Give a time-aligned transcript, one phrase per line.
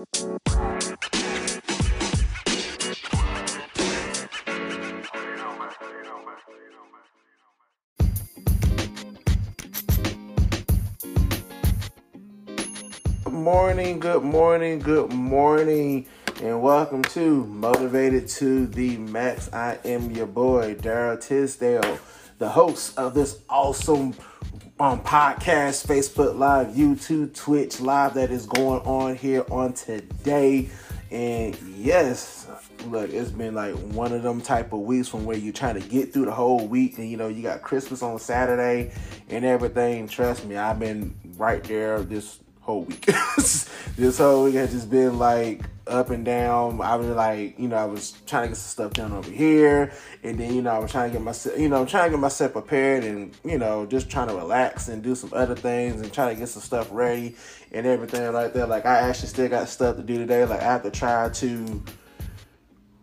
[0.00, 0.40] Good
[13.26, 16.06] morning, good morning, good morning,
[16.42, 19.52] and welcome to Motivated to the Max.
[19.52, 21.98] I am your boy, Darryl Tisdale,
[22.38, 24.14] the host of this awesome
[24.80, 30.70] um, podcast, Facebook Live, YouTube, Twitch Live that is going on here on today.
[31.10, 32.46] And yes,
[32.86, 35.86] look, it's been like one of them type of weeks from where you're trying to
[35.86, 38.92] get through the whole week, and you know, you got Christmas on Saturday
[39.28, 40.08] and everything.
[40.08, 42.38] Trust me, I've been right there this
[42.70, 43.06] whole week.
[43.96, 46.80] this whole week has just been like up and down.
[46.80, 49.92] I was like, you know, I was trying to get some stuff done over here,
[50.22, 52.20] and then you know, I was trying to get myself, you know, trying to get
[52.20, 56.12] myself prepared, and you know, just trying to relax and do some other things, and
[56.12, 57.34] trying to get some stuff ready
[57.72, 58.68] and everything like that.
[58.68, 60.44] Like I actually still got stuff to do today.
[60.44, 61.82] Like I have to try to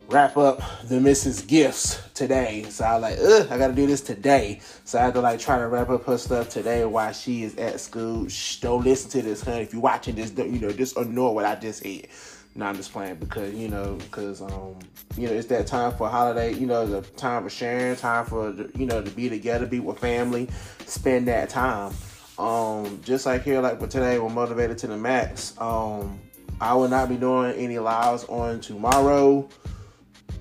[0.07, 1.45] wrap up the Mrs.
[1.45, 2.65] Gifts today.
[2.69, 4.61] So I like, ugh, I gotta do this today.
[4.85, 7.55] So I have to like try to wrap up her stuff today while she is
[7.57, 8.27] at school.
[8.27, 9.63] Shh, don't listen to this, honey.
[9.63, 12.07] If you're watching this, don't, you know, just ignore what I just said.
[12.55, 14.79] No, I'm just playing because you know, because um,
[15.15, 16.53] you know, it's that time for holiday.
[16.53, 19.99] You know, the time for sharing, time for you know to be together, be with
[19.99, 20.49] family,
[20.85, 21.93] spend that time.
[22.39, 25.53] Um, just like here, like for today, we're motivated to the max.
[25.59, 26.19] Um,
[26.59, 29.47] I will not be doing any lives on tomorrow.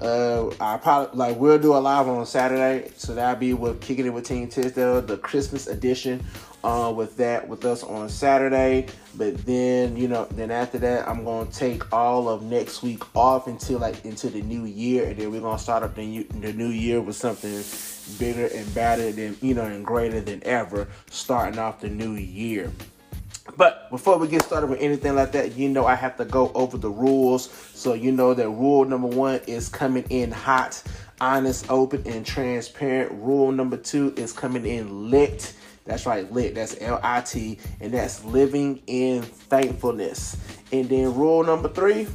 [0.01, 4.07] Uh, I probably like we'll do a live on Saturday, so that'll be with kicking
[4.07, 6.25] it with Team Tisdale, the Christmas edition.
[6.65, 11.23] Uh, with that with us on Saturday, but then you know, then after that, I'm
[11.23, 15.31] gonna take all of next week off until like into the new year, and then
[15.31, 17.63] we're gonna start up the new, the new year with something
[18.19, 22.73] bigger and better than you know and greater than ever, starting off the new year.
[23.57, 26.51] But before we get started with anything like that, you know I have to go
[26.55, 27.51] over the rules.
[27.75, 30.83] So you know that rule number one is coming in hot,
[31.21, 33.13] honest, open, and transparent.
[33.13, 35.55] Rule number two is coming in lit.
[35.85, 36.57] That's right, lit.
[36.57, 40.37] That's L I T, and that's living in thankfulness.
[40.73, 42.09] And then rule number three,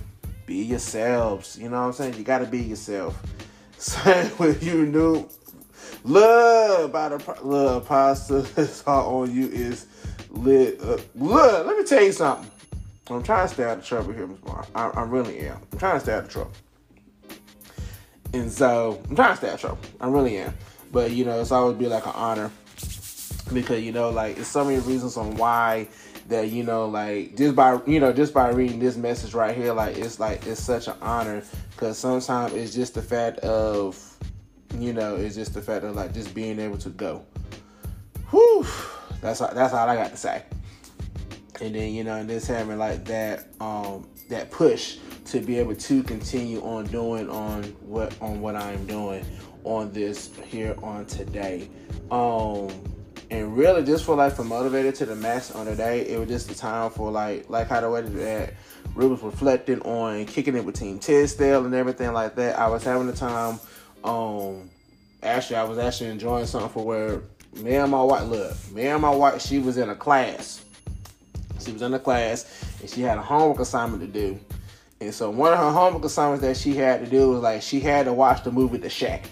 [0.45, 1.57] be yourselves.
[1.57, 2.15] You know what I'm saying?
[2.15, 3.21] You gotta be yourself.
[3.77, 5.27] Same with you, new
[6.03, 9.85] love by the love pasta that's all on you is
[10.31, 10.81] lit.
[10.81, 12.49] Uh, look, let me tell you something.
[13.09, 14.65] I'm trying to stay out of trouble here, Miss Bar.
[14.73, 15.59] I, I really am.
[15.71, 16.51] I'm trying to stay out of trouble.
[18.33, 19.79] And so I'm trying to stay out of trouble.
[19.99, 20.53] I really am.
[20.91, 22.51] But you know, it's always be like an honor
[23.53, 25.87] because you know, like it's so many reasons on why
[26.27, 29.73] that you know, like just by you know, just by reading this message right here,
[29.73, 34.17] like it's like it's such an honor because sometimes it's just the fact of
[34.77, 37.25] you know, it's just the fact of like just being able to go.
[38.29, 38.65] Whew.
[39.21, 40.43] That's that's all I got to say.
[41.61, 46.03] And then you know, just having like that um that push to be able to
[46.03, 49.23] continue on doing on what on what I'm doing
[49.63, 51.69] on this here on today.
[52.09, 52.69] Um
[53.29, 56.27] and really just for like for motivated to the max on the day, it was
[56.27, 58.53] just the time for like like how the way that
[58.95, 62.57] was reflecting on kicking it with Team Tisdale and everything like that.
[62.57, 63.59] I was having the time
[64.03, 64.69] um
[65.23, 67.21] actually I was actually enjoying something for where
[67.55, 70.63] me and my wife, look, me and my wife, she was in a class.
[71.59, 74.39] She was in a class and she had a homework assignment to do.
[74.99, 77.79] And so one of her homework assignments that she had to do was like she
[77.79, 79.29] had to watch the movie The Shack.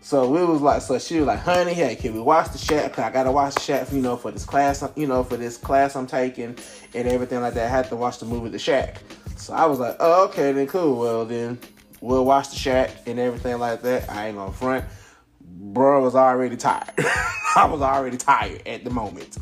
[0.00, 2.98] So we was like, so she was like, honey, hey, can we watch The Shack?
[2.98, 5.96] I gotta watch The Shack, you know, for this class, you know, for this class
[5.96, 6.56] I'm taking
[6.94, 7.66] and everything like that.
[7.66, 9.02] I had to watch the movie The Shack.
[9.36, 10.98] So I was like, oh, okay, then cool.
[10.98, 11.58] Well, then
[12.00, 14.10] we'll watch The Shack and everything like that.
[14.10, 14.84] I ain't gonna front
[15.72, 16.90] bro was already tired.
[17.56, 19.38] I was already tired at the moment.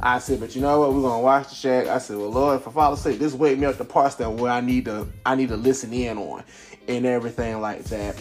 [0.00, 0.92] I said, but you know what?
[0.94, 1.86] We're gonna watch the shack.
[1.86, 4.50] I said, well, Lord, for Father's sake, this wake me up the parts that where
[4.50, 6.44] I need to I need to listen in on
[6.88, 8.20] and everything like that.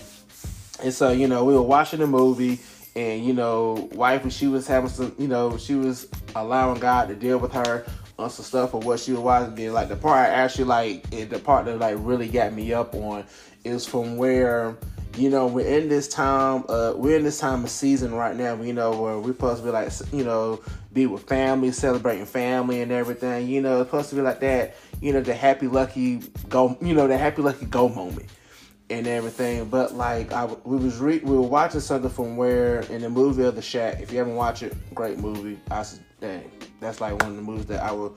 [0.83, 2.59] And so, you know, we were watching the movie
[2.95, 7.07] and you know, wife and she was having some, you know, she was allowing God
[7.07, 7.85] to deal with her
[8.19, 9.55] on some stuff of what she was watching.
[9.55, 12.73] Then like the part I actually like and the part that like really got me
[12.73, 13.25] up on
[13.63, 14.77] is from where
[15.17, 18.61] you know, we're in this time, uh, we're in this time of season right now,
[18.61, 20.61] you know, where we're supposed to be like, you know,
[20.93, 24.75] be with family, celebrating family and everything, you know, it's supposed to be like that,
[25.01, 26.17] you know, the happy, lucky
[26.49, 28.27] go, you know, the happy, lucky go moment
[28.89, 29.69] and everything.
[29.69, 33.43] But like, I, we was re- we were watching something from where in the movie
[33.43, 35.59] of The Shack, if you haven't watched it, great movie.
[35.71, 38.13] I said, dang, that's like one of the movies that I would,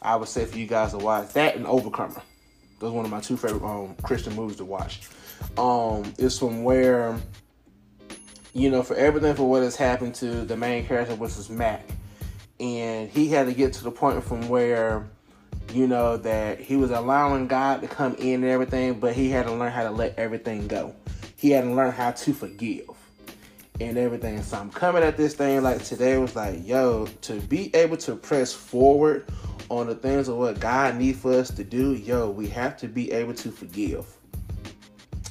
[0.00, 1.32] I would say for you guys to watch.
[1.32, 2.22] That and Overcomer.
[2.78, 5.08] Those are one of my two favorite um, Christian movies to watch
[5.58, 7.16] um, is from where,
[8.52, 11.86] you know, for everything for what has happened to the main character, which is Mac,
[12.60, 15.08] and he had to get to the point from where
[15.72, 19.46] you know, that he was allowing God to come in and everything, but he had
[19.46, 20.94] to learn how to let everything go.
[21.36, 22.88] He had to learn how to forgive
[23.80, 24.42] and everything.
[24.42, 28.16] So I'm coming at this thing like today was like, yo, to be able to
[28.16, 29.26] press forward
[29.68, 32.88] on the things of what God needs for us to do, yo, we have to
[32.88, 34.06] be able to forgive.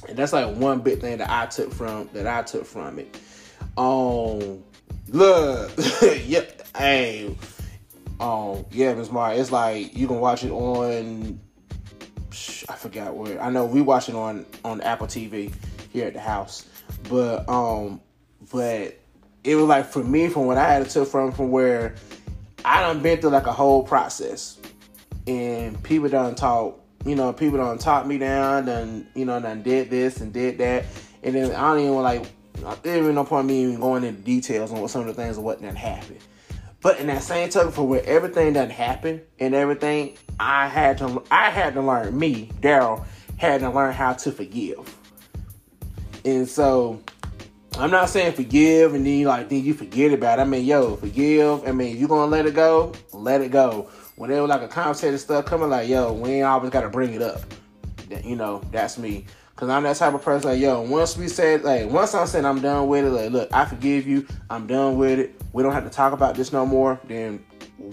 [0.08, 3.16] And that's like one big thing that I took from that I took from it.
[3.76, 4.62] Um
[5.08, 5.72] look,
[6.24, 6.44] yeah,
[6.76, 7.36] hey,
[8.20, 11.40] um, yeah, Miss Mar, it's like you can watch it on
[12.68, 13.40] I forgot where.
[13.42, 15.52] I know we watch it on on Apple TV
[15.92, 16.66] here at the house.
[17.08, 18.00] But um
[18.50, 18.98] but
[19.44, 21.96] it was like for me from what I had to took from from where
[22.64, 24.58] I done been through like a whole process.
[25.26, 29.62] And people done taught, you know, people don't talk me down, done, you know, done
[29.62, 30.84] did this and did that.
[31.22, 34.72] And then I don't even like there even no point me even going into details
[34.72, 36.20] on what some of the things of what done happened.
[36.80, 41.22] But in that same token, for where everything done happened and everything, I had to
[41.30, 43.04] I had to learn me, Darryl,
[43.36, 44.96] had to learn how to forgive.
[46.24, 47.00] And so
[47.78, 50.42] I'm not saying forgive and then you like then you forget about it.
[50.42, 51.66] I mean, yo, forgive.
[51.66, 53.88] I mean, you gonna let it go, let it go.
[54.22, 57.40] Whenever like a conversation stuff coming, like, yo, we ain't always gotta bring it up.
[58.22, 59.26] You know, that's me.
[59.56, 60.50] Cause I'm that type of person.
[60.50, 63.52] Like, yo, once we said, like, once I'm saying I'm done with it, like, look,
[63.52, 64.24] I forgive you.
[64.48, 65.42] I'm done with it.
[65.52, 67.00] We don't have to talk about this no more.
[67.08, 67.44] Then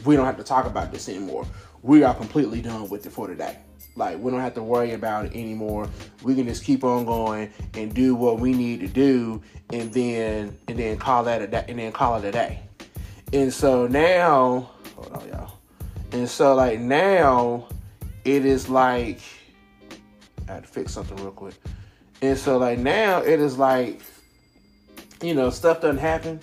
[0.05, 1.47] we don't have to talk about this anymore.
[1.81, 3.57] We are completely done with it for today.
[3.95, 5.89] Like we don't have to worry about it anymore.
[6.21, 9.41] We can just keep on going and do what we need to do,
[9.73, 12.59] and then and then call that a day, and then call it a day.
[13.33, 15.58] And so now, hold on, y'all.
[16.11, 17.67] And so like now,
[18.25, 19.19] it is like
[20.47, 21.55] I had to fix something real quick.
[22.21, 24.01] And so like now, it is like
[25.21, 26.39] you know stuff doesn't happen.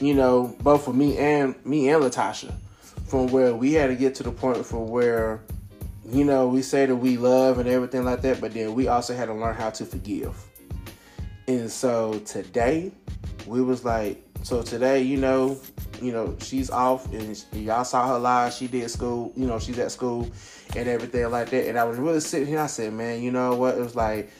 [0.00, 2.54] You know, both for me and me and Latasha,
[3.06, 5.42] from where we had to get to the point from where
[6.10, 9.14] you know, we say that we love and everything like that, but then we also
[9.14, 10.34] had to learn how to forgive.
[11.46, 12.92] And so today,
[13.46, 15.58] we was like, so today, you know,
[16.00, 18.52] you know, she's off and y'all saw her live.
[18.52, 20.28] She did school, you know, she's at school
[20.76, 21.68] and everything like that.
[21.68, 22.60] And I was really sitting here.
[22.60, 23.76] I said, man, you know what?
[23.76, 24.30] It was like,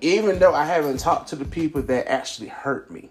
[0.00, 3.10] even though I haven't talked to the people that actually hurt me,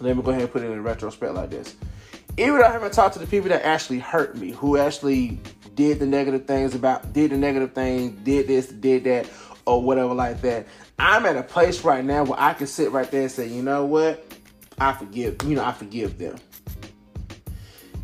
[0.00, 1.76] let me go ahead and put it in retrospect like this.
[2.36, 5.38] Even though I haven't talked to the people that actually hurt me, who actually
[5.74, 9.28] did the negative things about, did the negative things, did this, did that,
[9.66, 10.66] or whatever like that.
[10.98, 13.62] I'm at a place right now where I can sit right there and say, you
[13.62, 14.33] know what?
[14.78, 16.36] I forgive, you know, I forgive them.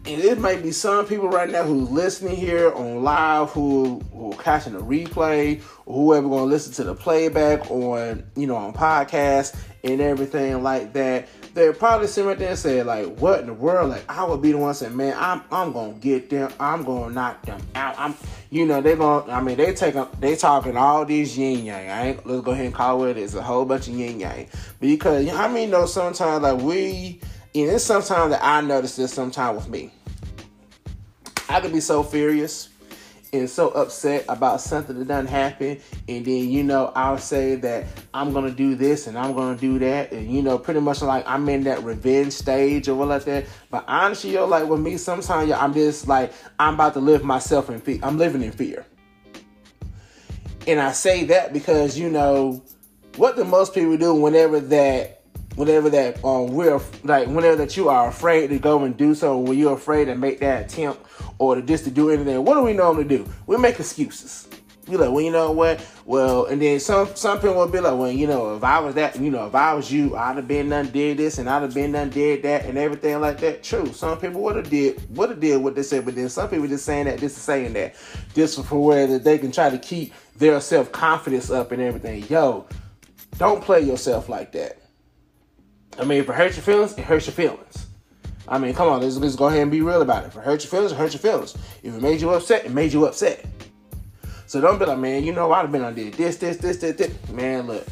[0.06, 4.32] And it might be some people right now who's listening here on live who who
[4.32, 8.72] are catching the replay or whoever gonna listen to the playback on, you know, on
[8.72, 13.46] podcast and everything like that they're probably sitting right there and say like, "What in
[13.46, 16.52] the world?" Like I would be the one saying, "Man, I'm I'm gonna get them.
[16.60, 17.94] I'm gonna knock them out.
[17.98, 18.14] I'm,
[18.50, 19.32] you know, they gonna.
[19.32, 21.88] I mean, they take they talking all these yin yang.
[21.88, 22.26] I ain't.
[22.26, 23.16] Let's go ahead and call it.
[23.16, 24.48] It's a whole bunch of yin yang
[24.80, 27.20] because I mean, know sometimes like we,
[27.54, 29.92] know, it's sometimes that I notice this sometimes with me.
[31.48, 32.69] I could be so furious
[33.32, 37.84] and so upset about something that doesn't happen and then you know i'll say that
[38.12, 41.24] i'm gonna do this and i'm gonna do that and you know pretty much like
[41.26, 43.44] i'm in that revenge stage or what like that.
[43.70, 47.22] But honestly yo like with me sometimes yo, i'm just like i'm about to live
[47.22, 48.84] myself in fear i'm living in fear.
[50.66, 52.62] And i say that because you know
[53.16, 55.22] what do most people do whenever that
[55.56, 59.38] whenever that um we're like whenever that you are afraid to go and do so
[59.38, 61.04] when you're afraid to make that attempt
[61.40, 63.26] or to just to do anything, what do we normally do?
[63.46, 64.46] We make excuses.
[64.86, 65.84] We like, well, you know what?
[66.04, 68.94] Well, and then some some people will be like, well, you know, if I was
[68.96, 71.62] that, you know, if I was you, I'd have been done did this and I'd
[71.62, 73.62] have been done did that and everything like that.
[73.62, 73.86] True.
[73.86, 76.66] Some people would have did would have did what they said, but then some people
[76.66, 77.94] just saying that, just saying that,
[78.34, 82.24] just for where that they can try to keep their self confidence up and everything.
[82.28, 82.66] Yo,
[83.38, 84.78] don't play yourself like that.
[85.98, 87.86] I mean, if it hurts your feelings, it hurts your feelings.
[88.50, 90.26] I mean, come on, let's, let's go ahead and be real about it.
[90.26, 91.54] If it hurt your feelings, it hurt your feelings.
[91.84, 93.46] If it made you upset, it made you upset.
[94.46, 96.78] So don't be like, man, you know, I'd have been on this, this, this, this,
[96.78, 97.30] this, this.
[97.30, 97.86] Man, look,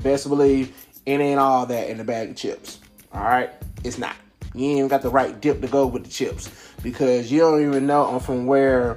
[0.00, 0.72] best believe
[1.04, 2.78] it ain't all that in the bag of chips.
[3.12, 3.50] All right?
[3.82, 4.14] It's not.
[4.54, 6.48] You ain't even got the right dip to go with the chips
[6.82, 8.96] because you don't even know from where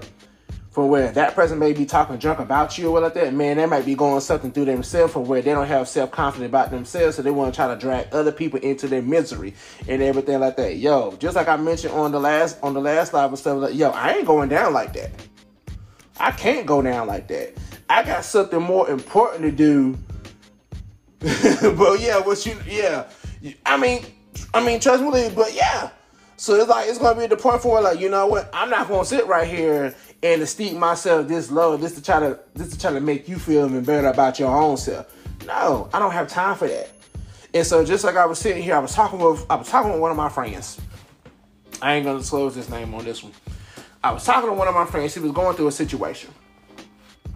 [0.71, 3.57] from where that person may be talking junk about you or what like that, man,
[3.57, 6.71] they might be going something through themselves from where they don't have self confidence about
[6.71, 9.53] themselves, so they want to try to drag other people into their misery
[9.89, 10.77] and everything like that.
[10.77, 13.75] Yo, just like I mentioned on the last on the last live and stuff like,
[13.75, 15.11] yo, I ain't going down like that.
[16.17, 17.53] I can't go down like that.
[17.89, 19.97] I got something more important to do.
[21.75, 23.09] but yeah, what you yeah,
[23.65, 24.05] I mean,
[24.53, 25.89] I mean, trust me, but yeah.
[26.37, 28.49] So it's like it's gonna be the point for like, you know what?
[28.53, 32.39] I'm not gonna sit right here and esteem myself this low, just to try to
[32.57, 35.13] just to try to make you feel even better about your own self.
[35.45, 36.91] No, I don't have time for that.
[37.53, 39.91] And so just like I was sitting here, I was talking with I was talking
[39.91, 40.79] with one of my friends.
[41.81, 43.33] I ain't gonna disclose his name on this one.
[44.03, 45.13] I was talking to one of my friends.
[45.13, 46.31] He was going through a situation.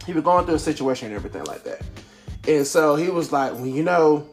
[0.05, 1.81] He was going through a situation and everything like that.
[2.47, 4.27] And so he was like, well, you know,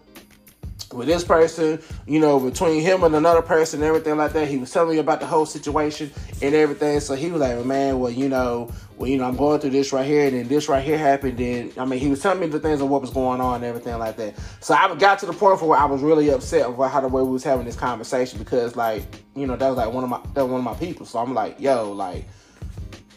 [0.92, 4.48] with this person, you know, between him and another person and everything like that.
[4.48, 7.00] He was telling me about the whole situation and everything.
[7.00, 9.92] So he was like, man, well, you know, well, you know, I'm going through this
[9.92, 11.40] right here, and then this right here happened.
[11.40, 13.64] And I mean, he was telling me the things of what was going on and
[13.64, 14.34] everything like that.
[14.60, 17.22] So I got to the point where I was really upset about how the way
[17.22, 19.02] we was having this conversation because, like,
[19.34, 21.06] you know, that was like one of my that one of my people.
[21.06, 22.26] So I'm like, yo, like,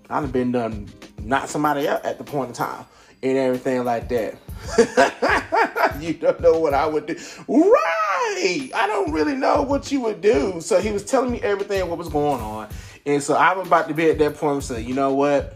[0.09, 0.89] I've been done
[1.19, 2.85] not somebody else at the point in time
[3.21, 4.37] and everything like that.
[5.99, 7.15] you don't know what I would do.
[7.47, 8.71] Right.
[8.73, 10.61] I don't really know what you would do.
[10.61, 12.69] So he was telling me everything what was going on.
[13.05, 15.55] And so I was about to be at that point say, you know what?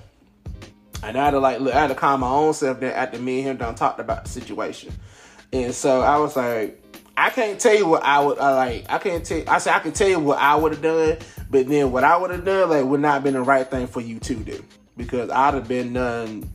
[1.01, 3.19] And I had to like look, I had to calm my own self down after
[3.19, 4.93] me and him done talked about the situation.
[5.51, 6.81] And so I was like,
[7.17, 8.85] I can't tell you what I would I like.
[8.89, 9.43] I can't tell.
[9.47, 11.17] I said I can tell you what I would have done,
[11.49, 13.87] but then what I would have done like would not have been the right thing
[13.87, 14.63] for you to do
[14.95, 16.49] because I'd have been done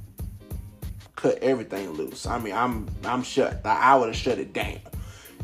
[1.25, 2.27] cut everything loose.
[2.27, 3.65] I mean, I'm I'm shut.
[3.65, 4.79] I would have shut it down.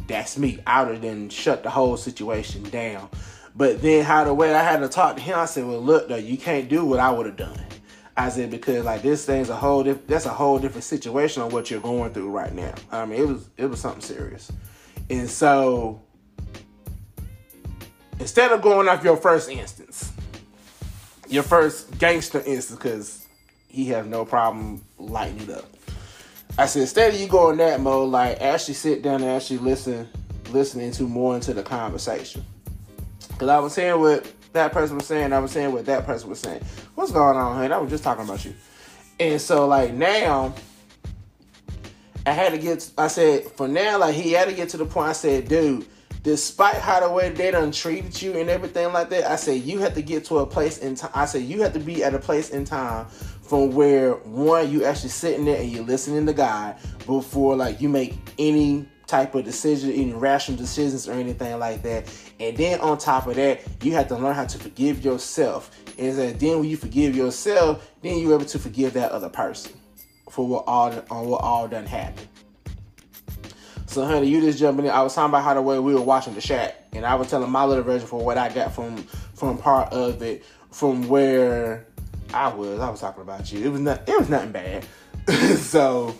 [0.07, 0.59] That's me.
[0.67, 3.09] I would have then shut the whole situation down.
[3.57, 6.09] But then how the way I had to talk to him, I said, "Well, look,
[6.09, 7.59] though, you can't do what I would have done."
[8.15, 11.49] I said because like this thing's a whole diff- that's a whole different situation on
[11.49, 12.75] what you're going through right now.
[12.93, 14.53] I mean, it was it was something serious,
[15.09, 16.03] and so
[18.19, 20.13] instead of going off your first instance,
[21.27, 23.20] your first gangster instance, because
[23.71, 25.65] he has no problem lighting it up.
[26.59, 30.09] I said instead of you going that mode, like actually sit down and actually listen,
[30.51, 32.45] listening to more into the conversation.
[33.39, 36.29] Cause I was saying what that person was saying, I was saying what that person
[36.29, 36.63] was saying.
[36.97, 37.73] What's going on, honey?
[37.73, 38.55] I was just talking about you.
[39.21, 40.55] And so like now,
[42.27, 42.91] I had to get.
[42.99, 45.09] I said for now, like he had to get to the point.
[45.09, 45.87] I said, dude,
[46.23, 49.79] despite how the way they done treated you and everything like that, I said you
[49.79, 51.11] have to get to a place in time.
[51.15, 53.07] I said you have to be at a place in time
[53.51, 57.89] from where one you actually sitting there and you're listening to God before like you
[57.89, 62.09] make any type of decision, any rational decisions or anything like that.
[62.39, 65.77] And then on top of that, you have to learn how to forgive yourself.
[65.99, 69.73] And then when you forgive yourself, then you're able to forgive that other person
[70.31, 72.29] for what all on what all done happened.
[73.87, 74.93] So, honey, you just jumping in.
[74.93, 77.29] I was talking about how the way we were watching the Shack, and I was
[77.29, 78.99] telling my little version for what I got from
[79.35, 81.89] from part of it, from where
[82.33, 82.81] I was.
[82.81, 83.65] I was talking about you.
[83.65, 84.09] It was not.
[84.09, 84.85] It was nothing bad.
[85.59, 86.15] so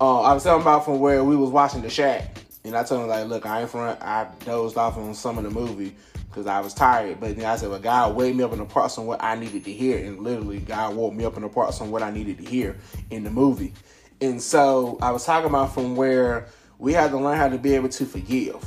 [0.00, 3.02] uh, I was talking about from where we was watching The Shack, and I told
[3.02, 4.00] him like, look, I ain't front.
[4.02, 5.96] I dozed off on some of the movie
[6.28, 7.20] because I was tired.
[7.20, 9.34] But then I said, well, God wake me up in the parts on what I
[9.34, 12.10] needed to hear, and literally, God woke me up in the parts on what I
[12.10, 12.76] needed to hear
[13.10, 13.72] in the movie.
[14.20, 16.48] And so I was talking about from where
[16.78, 18.62] we had to learn how to be able to forgive.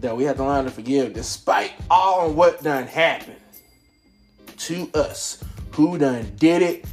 [0.00, 3.39] That we had to learn to forgive despite all what done happened
[4.60, 6.84] to us, who done did it,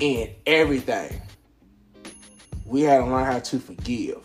[0.00, 1.20] and everything.
[2.64, 4.20] We had to learn how to forgive.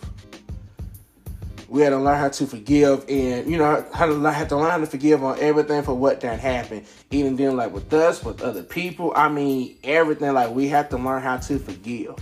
[1.67, 4.71] We had to learn how to forgive, and you know how to learn, to learn
[4.71, 6.85] how to forgive on everything for what done happened.
[7.11, 9.11] Even then, like with us, with other people.
[9.15, 10.33] I mean, everything.
[10.33, 12.15] Like we have to learn how to forgive.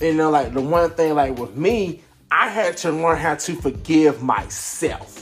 [0.00, 3.54] You know, like the one thing, like with me, I had to learn how to
[3.54, 5.21] forgive myself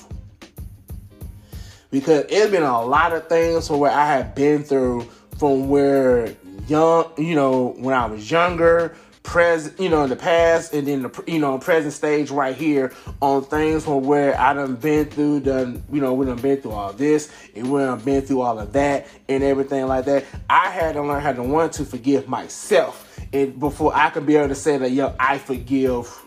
[1.90, 6.34] because it's been a lot of things from where I have been through from where
[6.68, 11.02] young, you know, when I was younger, present, you know, in the past, and then
[11.02, 15.40] the, you know, present stage right here on things from where I done been through,
[15.40, 18.58] done, you know, we done been through all this, and we done been through all
[18.58, 20.24] of that, and everything like that.
[20.48, 24.36] I had to learn how to want to forgive myself, and before I could be
[24.36, 26.22] able to say that, yo, I forgive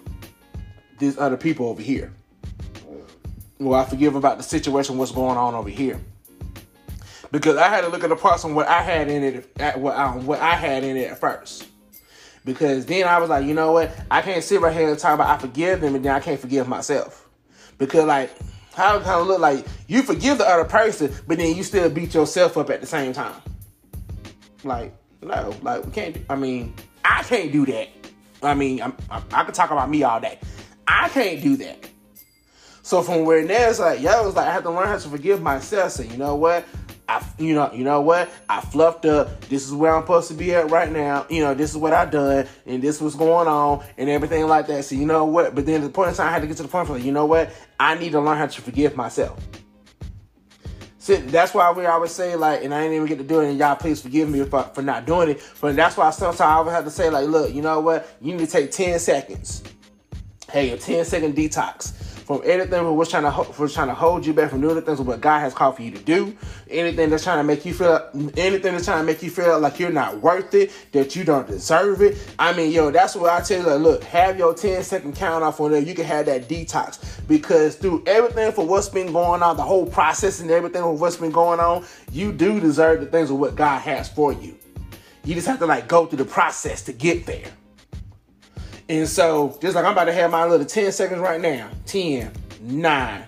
[1.00, 2.14] these other people over here.
[3.60, 6.00] Well, I forgive about the situation, what's going on over here.
[7.32, 9.80] Because I had to look at the parts on what I had in it, at
[9.80, 11.68] what, um, what I had in it at first.
[12.46, 13.92] Because then I was like, you know what?
[14.12, 16.40] I can't sit right here and talk about I forgive them and then I can't
[16.40, 17.28] forgive myself.
[17.78, 18.32] Because like,
[18.74, 21.90] how it kind of look like you forgive the other person, but then you still
[21.90, 23.42] beat yourself up at the same time.
[24.64, 26.18] Like, no, like we can't.
[26.30, 27.90] I mean, I can't do that.
[28.42, 30.40] I mean, I'm, I, I could talk about me all day.
[30.88, 31.90] I can't do that.
[32.84, 35.08] So from where now it's like, yo, it's like I have to learn how to
[35.08, 35.94] forgive myself.
[35.94, 36.66] So you know what?
[37.08, 38.30] I, you know, you know what?
[38.50, 39.40] I fluffed up.
[39.46, 41.26] This is where I'm supposed to be at right now.
[41.30, 44.68] You know, this is what I done, and this was going on, and everything like
[44.68, 44.84] that.
[44.84, 45.56] So you know what?
[45.56, 47.14] But then the point in time, I had to get to the point where, you
[47.14, 47.52] know what?
[47.80, 49.40] I need to learn how to forgive myself.
[50.98, 53.50] So that's why we always say like, and I didn't even get to do it,
[53.50, 55.42] and y'all please forgive me for, for not doing it.
[55.62, 58.10] But that's why sometimes I always have to say like, look, you know what?
[58.22, 59.64] You need to take 10 seconds.
[60.52, 64.26] Hey, a 10 second detox from anything from what's trying to what's trying to hold
[64.26, 66.36] you back from doing the things of what God has called for you to do.
[66.70, 69.80] Anything that's trying to make you feel anything that's trying to make you feel like
[69.80, 72.18] you're not worth it, that you don't deserve it.
[72.40, 73.68] I mean, yo, that's what I tell you.
[73.68, 75.82] Like, look, have your 10 second count off on there.
[75.82, 79.86] You can have that detox because through everything for what's been going on, the whole
[79.86, 83.56] process and everything for what's been going on, you do deserve the things of what
[83.56, 84.58] God has for you.
[85.26, 87.52] You just have to like go through the process to get there.
[88.94, 92.32] And so, just like I'm about to have my little 10 seconds right now 10,
[92.62, 93.24] 9,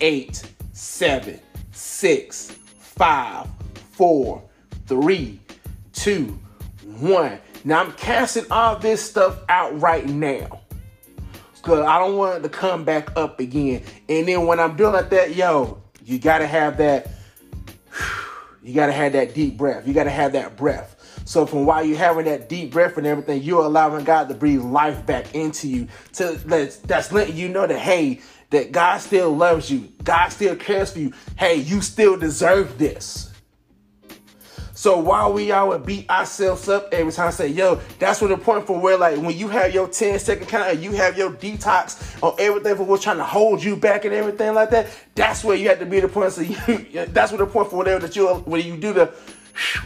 [0.00, 1.40] 8, 7,
[1.70, 3.48] 6, 5,
[3.90, 4.42] 4,
[4.86, 5.40] 3,
[5.92, 6.40] 2,
[6.98, 7.38] 1.
[7.64, 10.62] Now I'm casting all this stuff out right now.
[11.60, 13.82] Cause I don't want it to come back up again.
[14.08, 17.10] And then when I'm doing like that, yo, you gotta have that,
[18.62, 19.86] you gotta have that deep breath.
[19.86, 20.96] You gotta have that breath.
[21.24, 24.62] So from while you're having that deep breath and everything, you're allowing God to breathe
[24.62, 25.88] life back into you.
[26.14, 29.92] To that's, that's letting you know that hey, that God still loves you.
[30.04, 31.12] God still cares for you.
[31.38, 33.32] Hey, you still deserve this.
[34.82, 38.30] So while we all would beat ourselves up every time I say, yo, that's what
[38.30, 41.16] the point for where like when you have your 10 second count and you have
[41.16, 44.88] your detox on everything for what's trying to hold you back and everything like that,
[45.14, 46.32] that's where you have to be the point.
[46.32, 49.14] So you, that's what the point for whatever that you when you do the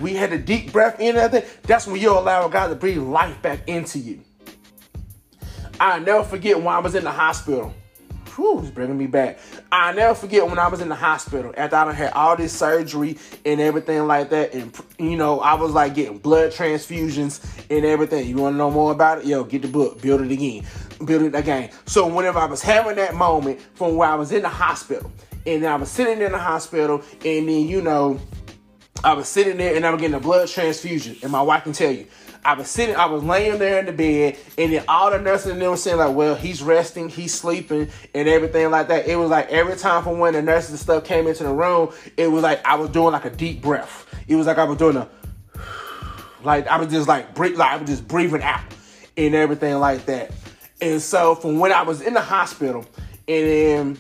[0.01, 1.49] we had a deep breath in everything.
[1.63, 4.21] That's when you allow God to breathe life back into you.
[5.81, 7.75] i never forget when I was in the hospital.
[8.37, 9.39] Whew, it's bringing me back.
[9.73, 13.17] i never forget when I was in the hospital after I had all this surgery
[13.47, 14.53] and everything like that.
[14.53, 18.29] And, you know, I was like getting blood transfusions and everything.
[18.29, 19.25] You want to know more about it?
[19.25, 20.65] Yo, get the book, build it again,
[21.05, 21.71] build it again.
[21.87, 25.11] So, whenever I was having that moment from where I was in the hospital
[25.47, 28.21] and I was sitting in the hospital and then, you know,
[29.05, 31.73] I was sitting there and I was getting a blood transfusion, and my wife can
[31.73, 32.07] tell you.
[32.45, 35.51] I was sitting, I was laying there in the bed, and then all the nurses
[35.51, 39.17] and them were saying like, "Well, he's resting, he's sleeping, and everything like that." It
[39.17, 42.29] was like every time from when the nurses and stuff came into the room, it
[42.29, 44.07] was like I was doing like a deep breath.
[44.29, 45.09] It was like I was doing a,
[46.45, 48.63] like I was just like breathe, like I was just breathing out,
[49.17, 50.31] and everything like that.
[50.81, 52.87] And so from when I was in the hospital,
[53.27, 53.99] and then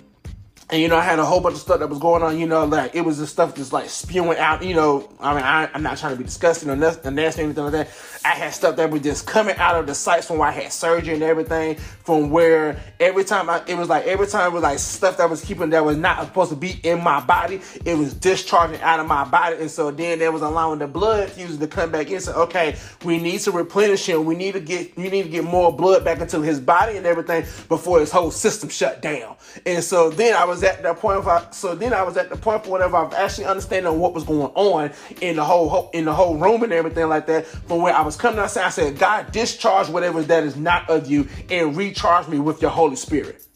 [0.69, 2.41] and you know, I had a whole bunch of stuff that was going on.
[2.41, 4.65] You know, like it was just stuff just like spewing out.
[4.65, 7.55] You know, I mean, I, am not trying to be disgusting or nasty, or anything
[7.55, 7.89] like that.
[8.25, 10.73] I had stuff that was just coming out of the sites from where I had
[10.73, 11.77] surgery and everything.
[11.77, 15.31] From where every time I, it was like every time it was like stuff that
[15.31, 17.61] was keeping that was not supposed to be in my body.
[17.85, 21.31] It was discharging out of my body, and so then there was allowing the blood
[21.31, 22.21] fusing to come back in.
[22.21, 22.75] So okay,
[23.05, 24.25] we need to replenish him.
[24.25, 27.07] We need to get we need to get more blood back into his body and
[27.07, 29.37] everything before his whole system shut down.
[29.65, 31.27] And so then I was was at that point.
[31.27, 34.25] I, so then I was at the point whenever I was actually understanding what was
[34.25, 34.90] going on
[35.21, 37.47] in the whole in the whole room and everything like that.
[37.47, 41.09] From where I was coming outside, I said, God, discharge whatever that is not of
[41.11, 43.47] you and recharge me with your Holy Spirit.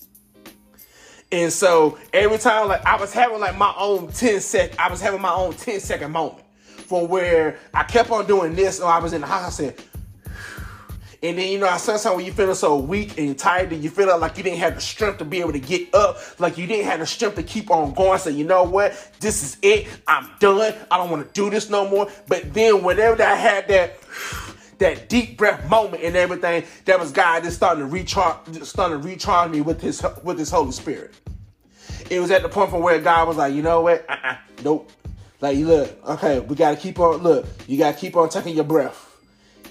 [1.32, 5.00] And so every time, like I was having like my own 10 sec, I was
[5.00, 6.44] having my own 10 second moment
[6.86, 9.46] from where I kept on doing this, or I was in the house.
[9.46, 9.82] I said,
[11.22, 14.18] and then, you know, sometimes when you feeling so weak and tired that you feel
[14.18, 16.86] like you didn't have the strength to be able to get up, like you didn't
[16.86, 18.18] have the strength to keep on going.
[18.18, 18.94] So, you know what?
[19.20, 19.86] This is it.
[20.08, 20.74] I'm done.
[20.90, 22.08] I don't want to do this no more.
[22.26, 23.98] But then, whenever I had that,
[24.78, 29.06] that deep breath moment and everything, that was God just starting to recharge, starting to
[29.06, 31.12] recharge me with His with His Holy Spirit.
[32.08, 34.08] It was at the point from where God was like, you know what?
[34.08, 34.90] Uh-uh, nope.
[35.42, 37.18] Like, look, okay, we gotta keep on.
[37.18, 39.09] Look, you gotta keep on taking your breath.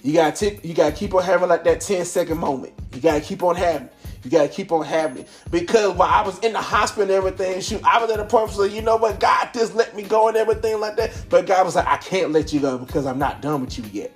[0.01, 2.73] You gotta take, you gotta keep on having like that 10 second moment.
[2.93, 3.89] You gotta keep on having.
[4.23, 5.29] You gotta keep on having it.
[5.51, 8.51] Because while I was in the hospital and everything, shoot, I was at a point
[8.55, 11.25] where you know what, God just let me go and everything like that.
[11.29, 13.85] But God was like, I can't let you go because I'm not done with you
[13.91, 14.15] yet.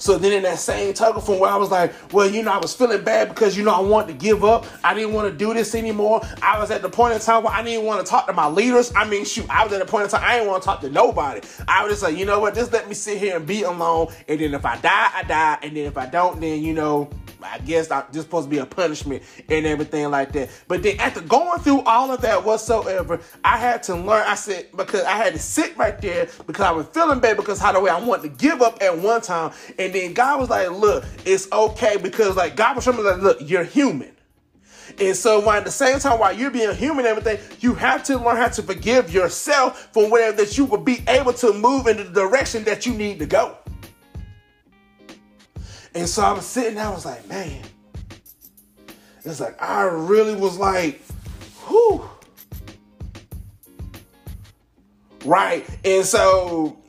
[0.00, 2.58] So then in that same token from where I was like, well, you know, I
[2.58, 4.66] was feeling bad because, you know, I wanted to give up.
[4.82, 6.22] I didn't want to do this anymore.
[6.42, 8.48] I was at the point in time where I didn't want to talk to my
[8.48, 8.92] leaders.
[8.96, 10.80] I mean, shoot, I was at the point in time I didn't want to talk
[10.80, 11.42] to nobody.
[11.68, 14.08] I was just like, you know what, just let me sit here and be alone.
[14.26, 15.58] And then if I die, I die.
[15.62, 17.10] And then if I don't, then, you know,
[17.42, 20.50] I guess I'm just supposed to be a punishment and everything like that.
[20.68, 24.24] But then after going through all of that whatsoever, I had to learn.
[24.26, 27.58] I said because I had to sit right there because I was feeling bad because
[27.58, 30.50] how the way I wanted to give up at one time, and then God was
[30.50, 34.16] like, "Look, it's okay," because like God was showing me like, "Look, you're human."
[34.98, 38.02] And so, while at the same time, while you're being human and everything, you have
[38.04, 41.86] to learn how to forgive yourself for whatever that you will be able to move
[41.86, 43.56] in the direction that you need to go.
[45.94, 47.62] And so I was sitting there, I was like, man,
[49.24, 51.02] it's like I really was like,
[51.66, 52.08] whew.
[55.24, 55.66] right?
[55.84, 56.80] And so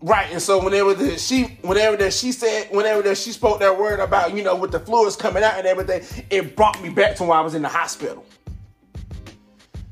[0.00, 3.76] Right, and so whenever the, she, whenever that she said, whenever that she spoke that
[3.76, 7.16] word about, you know, with the fluids coming out and everything, it brought me back
[7.16, 8.24] to when I was in the hospital.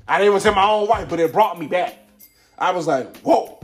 [0.07, 1.99] I didn't even tell my own wife, but it brought me back.
[2.57, 3.59] I was like, whoa.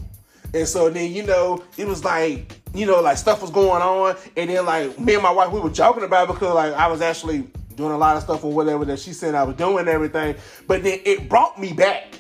[0.53, 4.17] And so then, you know, it was like, you know, like stuff was going on.
[4.37, 6.89] And then like me and my wife, we were joking about it because like I
[6.89, 9.89] was actually doing a lot of stuff or whatever that she said I was doing
[9.89, 10.37] everything.
[10.67, 12.19] But then it brought me back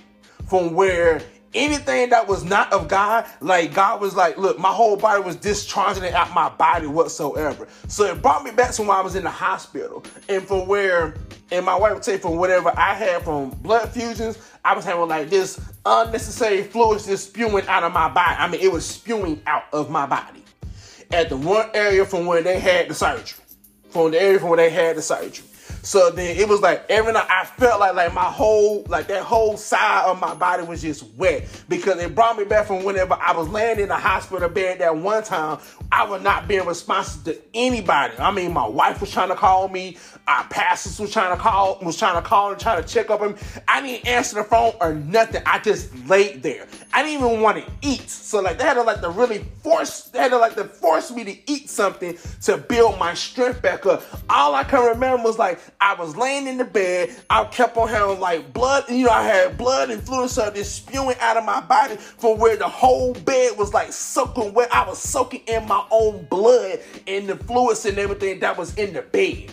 [0.48, 1.22] from where
[1.54, 5.36] anything that was not of God, like God was like, look, my whole body was
[5.36, 7.68] discharging it out my body whatsoever.
[7.88, 10.02] So it brought me back to when I was in the hospital.
[10.28, 11.14] And from where,
[11.50, 15.08] and my wife would say from whatever I had from blood fusions, I was having
[15.08, 18.36] like this unnecessary fluids just spewing out of my body.
[18.38, 20.41] I mean, it was spewing out of my body.
[21.12, 23.44] At the one area from where they had the surgery.
[23.90, 25.44] From the area from where they had the surgery.
[25.84, 29.24] So then it was like every night I felt like like my whole like that
[29.24, 33.14] whole side of my body was just wet because it brought me back from whenever
[33.14, 35.58] I was laying in the hospital bed that one time
[35.90, 38.14] I was not being responsive to anybody.
[38.18, 39.96] I mean my wife was trying to call me,
[40.28, 43.20] our pastors was trying to call was trying to call and try to check up
[43.20, 43.34] him.
[43.66, 45.42] I didn't answer the phone or nothing.
[45.44, 46.68] I just laid there.
[46.92, 48.08] I didn't even want to eat.
[48.08, 51.10] So like they had to like to really force they had to like to force
[51.10, 54.04] me to eat something to build my strength back up.
[54.30, 57.10] All I can remember was like I was laying in the bed.
[57.28, 60.76] I kept on having like blood, you know, I had blood and fluid stuff just
[60.76, 64.72] spewing out of my body from where the whole bed was like soaking wet.
[64.72, 68.92] I was soaking in my own blood and the fluids and everything that was in
[68.92, 69.50] the bed.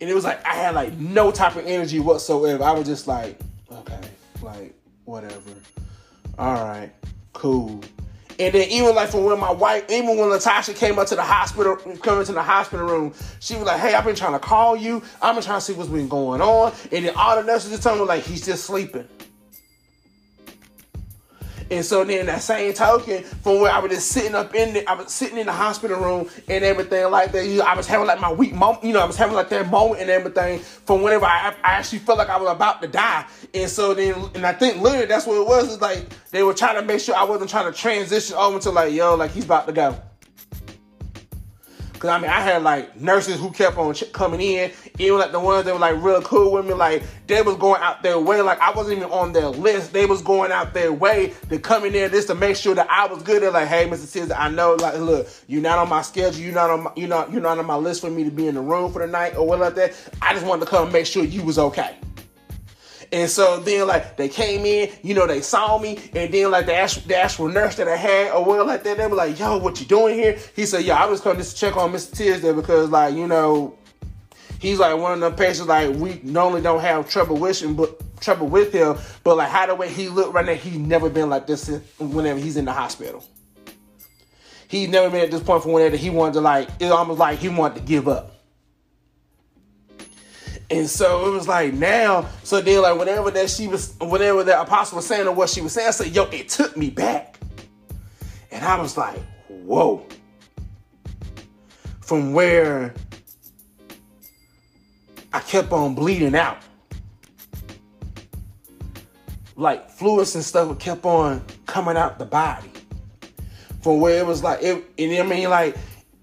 [0.00, 2.62] And it was like I had like no type of energy whatsoever.
[2.62, 3.40] I was just like,
[3.72, 4.00] okay,
[4.40, 4.72] like
[5.04, 5.50] whatever.
[6.38, 6.92] All right,
[7.32, 7.80] cool.
[8.38, 11.22] And then even like from when my wife, even when Latasha came up to the
[11.22, 14.76] hospital, coming to the hospital room, she was like, "Hey, I've been trying to call
[14.76, 15.02] you.
[15.22, 17.82] I've been trying to see what's been going on." And then all the nurses just
[17.82, 19.08] told me like he's just sleeping.
[21.70, 24.88] And so then that same token, from where I was just sitting up in the,
[24.88, 27.46] I was sitting in the hospital room and everything like that.
[27.46, 29.48] You know, I was having like my weak moment, you know, I was having like
[29.50, 32.88] that moment and everything from whenever I, I actually felt like I was about to
[32.88, 33.26] die.
[33.54, 35.72] And so then, and I think literally that's what it was.
[35.72, 38.70] Is like they were trying to make sure I wasn't trying to transition over to
[38.70, 40.00] like, yo, like he's about to go.
[42.06, 45.32] Cause I mean, I had like nurses who kept on ch- coming in, even like
[45.32, 46.72] the ones that were like real cool with me.
[46.72, 48.40] Like they was going out their way.
[48.42, 49.92] Like I wasn't even on their list.
[49.92, 52.88] They was going out their way to come in there just to make sure that
[52.88, 53.42] I was good.
[53.42, 54.12] They're like, hey, Mr.
[54.12, 54.74] Tiz, I know.
[54.74, 56.40] Like, look, you're not on my schedule.
[56.40, 56.84] You're not on.
[56.84, 57.32] My, you're not.
[57.32, 59.34] You're not on my list for me to be in the room for the night
[59.34, 59.92] or what like that.
[60.22, 61.96] I just wanted to come make sure you was okay.
[63.12, 66.66] And so then like they came in, you know, they saw me, and then like
[66.66, 69.38] the actual, the actual nurse that I had or whatever like that, they were like,
[69.38, 70.38] yo, what you doing here?
[70.54, 72.16] He said, yeah, I was coming just to check on Mr.
[72.16, 73.76] Tisdale because like, you know,
[74.58, 78.00] he's like one of them patients like we normally don't have trouble with him, but
[78.20, 81.30] trouble with him, but like how the way he looked right now, he's never been
[81.30, 83.24] like this whenever he's in the hospital.
[84.68, 87.38] He's never been at this point from whenever he wanted to like it's almost like
[87.38, 88.35] he wanted to give up.
[90.70, 94.60] And so it was like now, so then like whatever that she was, whatever that
[94.60, 97.38] apostle was saying or what she was saying, I said, yo, it took me back.
[98.50, 100.04] And I was like, whoa.
[102.00, 102.94] From where
[105.32, 106.58] I kept on bleeding out.
[109.54, 112.70] Like fluids and stuff kept on coming out the body.
[113.82, 115.76] From where it was like it, and I mean like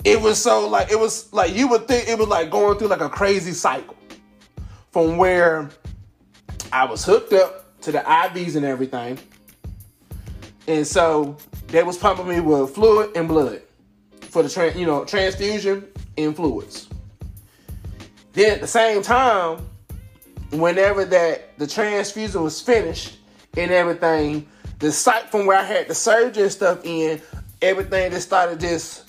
[0.04, 2.90] it was so like it was like you would think it was like going through
[2.90, 3.93] like a crazy cycle
[4.94, 5.72] from where
[6.72, 9.20] I was hooked up to the IVs and everything.
[10.68, 11.36] And so
[11.68, 13.64] they was pumping me with fluid and blood
[14.22, 15.86] for the tra- you know transfusion
[16.18, 16.88] and fluids.
[18.34, 19.68] Then at the same time,
[20.52, 23.18] whenever that the transfusion was finished
[23.58, 24.48] and everything,
[24.80, 27.22] the site from where I had the surgery and stuff in,
[27.62, 29.03] everything just started just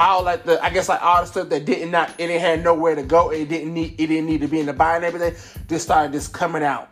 [0.00, 2.94] all like the I guess like all the stuff that didn't not it had nowhere
[2.94, 3.30] to go.
[3.30, 5.34] It didn't need it didn't need to be in the body and everything.
[5.68, 6.88] Just started just coming out,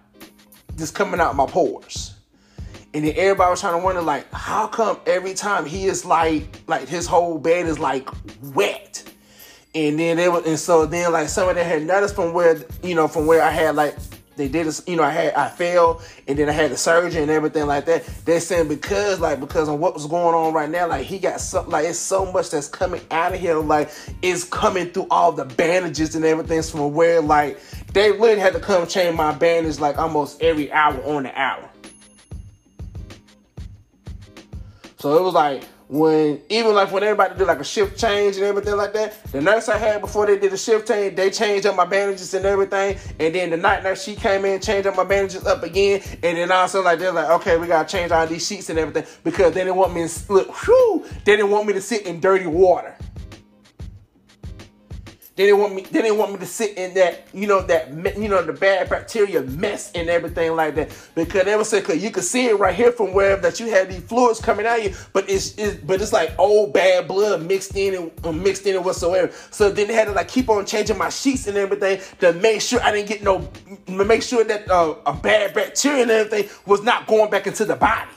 [0.77, 2.15] just coming out my pores.
[2.95, 6.61] And then everybody was trying to wonder like, how come every time he is like
[6.67, 8.09] like his whole bed is like
[8.55, 9.05] wet?
[9.75, 12.63] And then they were and so then like some of them had noticed from where
[12.83, 13.97] you know from where I had like
[14.39, 17.21] they did this, you know, I had I fell and then I had the surgery
[17.21, 18.07] and everything like that.
[18.25, 21.41] They're saying because like because of what was going on right now, like he got
[21.41, 23.91] something like it's so much that's coming out of him, like
[24.23, 27.61] it's coming through all the bandages and everything from where like
[27.93, 31.69] they literally had to come change my bandage like almost every hour on the hour.
[34.99, 38.45] So it was like when even like when everybody did like a shift change and
[38.45, 41.67] everything like that, the nurse I had before they did the shift change, they changed
[41.67, 42.99] up my bandages and everything.
[43.19, 46.37] And then the night nurse she came in, changed up my bandages up again, and
[46.37, 49.55] then also like they're like, okay, we gotta change all these sheets and everything because
[49.55, 50.55] they didn't want me to look.
[50.65, 52.95] Whew, they didn't want me to sit in dirty water.
[55.39, 55.83] They didn't want me.
[55.83, 58.91] They didn't want me to sit in that, you know, that you know the bad
[58.91, 60.91] bacteria mess and everything like that.
[61.15, 63.71] Because they would say, cause you could see it right here from wherever that you
[63.71, 67.07] had these fluids coming out of you, but it's, it's but it's like old bad
[67.07, 69.33] blood mixed in and uh, mixed in and whatsoever.
[69.53, 72.61] So then they had to like keep on changing my sheets and everything to make
[72.61, 73.49] sure I didn't get no,
[73.87, 77.77] make sure that uh, a bad bacteria and everything was not going back into the
[77.77, 78.11] body.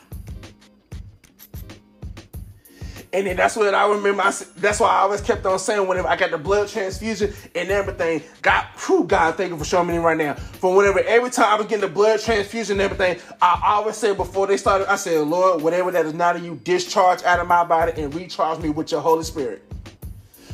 [3.14, 4.22] And then that's what I remember.
[4.22, 7.70] I, that's why I always kept on saying whenever I got the blood transfusion and
[7.70, 10.36] everything, God, whew, God, thank you for showing me right now.
[10.36, 14.16] For whenever, every time I was getting the blood transfusion and everything, I always said
[14.16, 17.48] before they started, I said, Lord, whatever that is not of you, discharge out of
[17.48, 19.71] my body and recharge me with your Holy Spirit.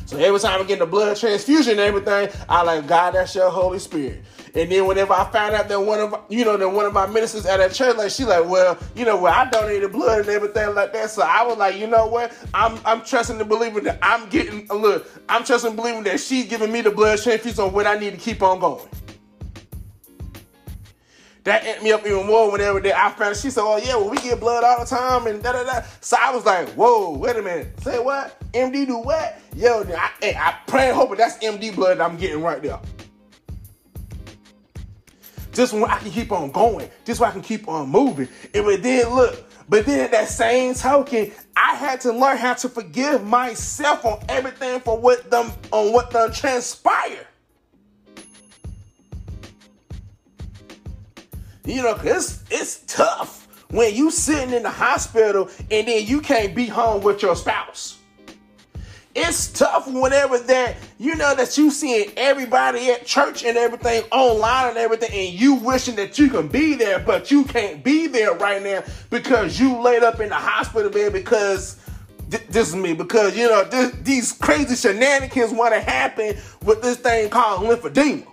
[0.08, 3.50] So every time I'm getting the blood transfusion and everything, I like, God, that's your
[3.50, 4.24] Holy Spirit.
[4.54, 7.06] And then whenever I found out that one of you know that one of my
[7.06, 10.30] ministers at that church, like she like, well, you know, well, I donated blood and
[10.30, 11.10] everything like that.
[11.10, 12.34] So I was like, you know what?
[12.54, 15.06] I'm I'm trusting the believer that I'm getting look.
[15.28, 18.12] I'm trusting and believing that she's giving me the blood transfusion on what I need
[18.12, 18.88] to keep on going.
[21.44, 24.08] That ate me up even more whenever they, I found She said, Oh, yeah, well,
[24.08, 25.82] we get blood all the time and da da da.
[26.00, 27.78] So I was like, Whoa, wait a minute.
[27.82, 28.37] Say what?
[28.52, 29.40] MD do what?
[29.54, 32.80] Yo, I, I pray and hoping that's MD blood I'm getting right there.
[35.52, 36.88] Just when I can keep on going.
[37.04, 38.28] Just so I can keep on moving.
[38.54, 42.54] And but then look, but then at that same token, I had to learn how
[42.54, 47.26] to forgive myself on everything for what them on what done transpired.
[51.64, 56.54] You know, it's, it's tough when you sitting in the hospital and then you can't
[56.54, 57.97] be home with your spouse
[59.18, 64.70] it's tough whenever that you know that you seeing everybody at church and everything online
[64.70, 68.34] and everything and you wishing that you can be there but you can't be there
[68.34, 71.80] right now because you laid up in the hospital bed because
[72.30, 76.80] th- this is me because you know th- these crazy shenanigans want to happen with
[76.80, 78.26] this thing called lymphedema.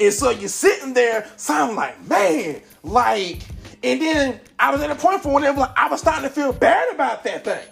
[0.00, 3.42] And so you're sitting there so i'm like man like
[3.82, 6.54] and then i was at a point for whenever like, i was starting to feel
[6.54, 7.66] bad about that thing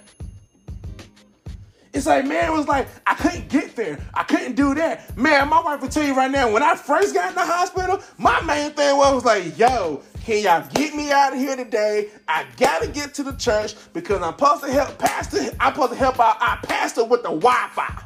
[1.98, 3.98] it's like, man, it was like, I couldn't get there.
[4.14, 5.16] I couldn't do that.
[5.18, 8.00] Man, my wife will tell you right now, when I first got in the hospital,
[8.16, 12.10] my main thing was, was like, yo, can y'all get me out of here today?
[12.28, 15.38] I gotta get to the church because I'm supposed to help pastor.
[15.58, 18.04] I'm supposed to help out our pastor with the Wi-Fi.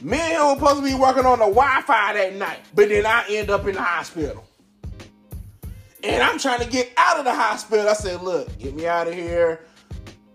[0.00, 3.04] Me and him were supposed to be working on the Wi-Fi that night, but then
[3.06, 4.44] I end up in the hospital.
[6.04, 7.88] And I'm trying to get out of the hospital.
[7.88, 9.62] I said, look, get me out of here.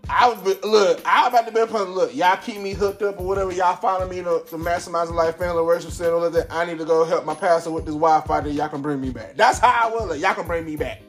[0.08, 3.18] I was look, I was about to be upon look, y'all keep me hooked up
[3.18, 3.52] or whatever.
[3.52, 6.28] Y'all follow me to, to Maximizing Life Family Worship Center.
[6.28, 9.00] That I need to go help my pastor with this Wi-Fi that y'all can bring
[9.00, 9.36] me back.
[9.36, 10.20] That's how I was.
[10.20, 11.00] Y'all can bring me back.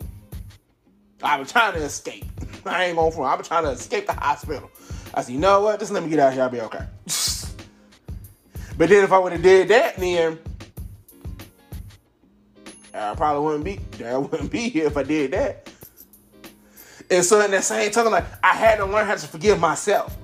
[1.22, 2.26] I was trying to escape.
[2.66, 3.26] I ain't going for.
[3.26, 4.70] I was trying to escape the hospital.
[5.14, 5.80] I said, you know what?
[5.80, 6.44] Just let me get out here.
[6.44, 6.86] I'll be okay.
[8.78, 10.40] but then if I would have did that, then
[12.94, 13.80] I probably wouldn't be.
[14.06, 15.70] I wouldn't be here if I did that.
[17.10, 20.16] And so in that same token, like I had to learn how to forgive myself.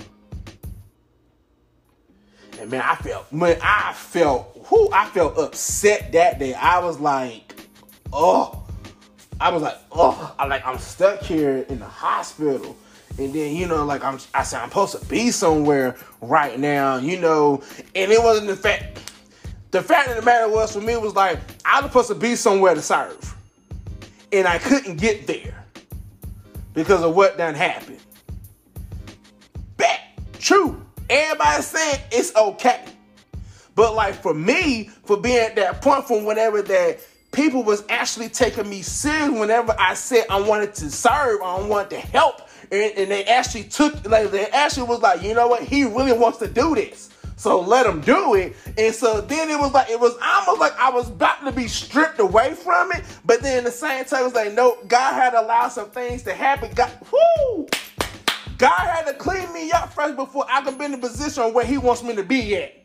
[2.59, 6.53] And man, I felt man, I felt who I felt upset that day.
[6.53, 7.53] I was like,
[8.11, 8.63] oh,
[9.39, 12.75] I was like, oh, I like I'm stuck here in the hospital.
[13.17, 16.97] And then, you know, like I'm I said I'm supposed to be somewhere right now,
[16.97, 17.61] you know,
[17.95, 19.11] and it wasn't the fact
[19.71, 22.35] the fact of the matter was for me was like I was supposed to be
[22.35, 23.35] somewhere to serve.
[24.33, 25.60] And I couldn't get there
[26.73, 27.99] because of what done happened.
[29.77, 30.01] Bet,
[30.39, 30.81] true.
[31.09, 32.85] Everybody saying it's okay.
[33.75, 36.99] But like for me, for being at that point from whenever that
[37.31, 41.91] people was actually taking me serious whenever I said I wanted to serve, I wanted
[41.91, 42.41] to help.
[42.71, 46.13] And, and they actually took like they actually was like, you know what, he really
[46.13, 47.09] wants to do this.
[47.41, 48.55] So let him do it.
[48.77, 51.67] And so then it was like, it was almost like I was about to be
[51.67, 53.03] stripped away from it.
[53.25, 56.35] But then the same time, it was like, no, God had allowed some things to
[56.35, 56.71] happen.
[56.75, 57.67] God, whoo!
[58.59, 61.65] God had to clean me up first before I can be in the position where
[61.65, 62.75] He wants me to be at.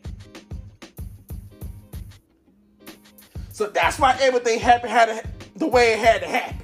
[3.53, 6.57] So that's why everything happened had to, the way it had to happen.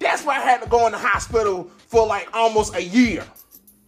[0.00, 3.24] That's why I had to go in the hospital for like almost a year.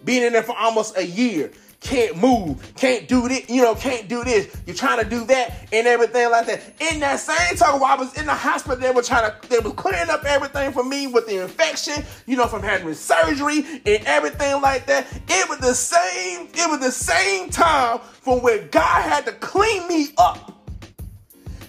[0.04, 1.50] Being in there for almost a year
[1.84, 4.48] can't move, can't do this, you know, can't do this.
[4.66, 6.62] You're trying to do that and everything like that.
[6.80, 9.58] In that same time, while I was in the hospital, they were trying to, they
[9.58, 14.04] were clearing up everything for me with the infection, you know, from having surgery and
[14.06, 15.06] everything like that.
[15.28, 19.86] It was the same, it was the same time from where God had to clean
[19.86, 20.52] me up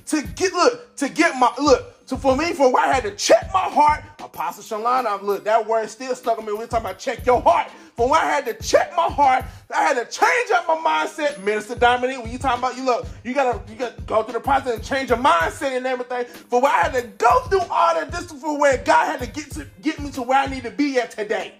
[0.08, 1.94] to get look to get my look.
[2.08, 4.04] So for me, for where I had to check my heart,
[4.36, 6.52] Apostle Shalana, look, that word still stuck on me.
[6.52, 7.72] We're talking about check your heart.
[7.96, 11.42] For when I had to check my heart, I had to change up my mindset.
[11.42, 14.40] Minister Dominique, when you talking about you look, you gotta you gotta go through the
[14.42, 16.26] process and change your mindset and everything.
[16.26, 19.28] For when I had to go through all that, this for where God had to
[19.28, 21.54] get to get me to where I need to be at today.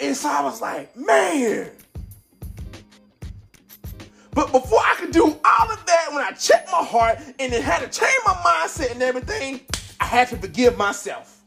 [0.00, 1.72] And so I was like, man.
[4.36, 7.62] But before I could do all of that, when I checked my heart and then
[7.62, 9.62] had to change my mindset and everything,
[9.98, 11.40] I had to forgive myself.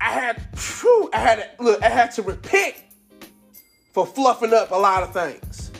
[0.00, 0.42] I had,
[1.12, 2.74] I had to, look, I had to repent
[3.92, 5.70] for fluffing up a lot of things.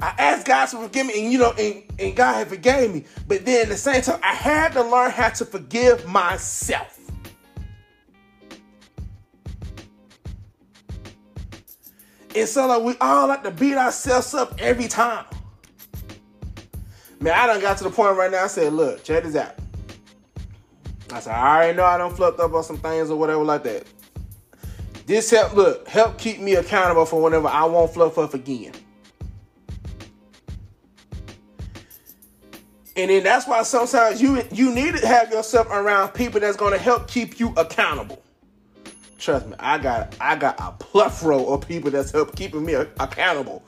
[0.00, 3.04] I asked God to forgive me, and you know, and, and God had forgave me.
[3.26, 7.03] But then at the same time, I had to learn how to forgive myself.
[12.34, 15.24] And so like we all like to beat ourselves up every time.
[17.20, 18.44] Man, I done got to the point right now.
[18.44, 19.54] I said, look, check this out.
[21.10, 23.62] I said, I already know I don't fluffed up on some things or whatever like
[23.62, 23.86] that.
[25.06, 28.72] This help look, help keep me accountable for whenever I won't fluff up again.
[32.96, 36.78] And then that's why sometimes you you need to have yourself around people that's gonna
[36.78, 38.22] help keep you accountable.
[39.18, 43.62] Trust me, I got I got a plethora of people that's help keeping me accountable.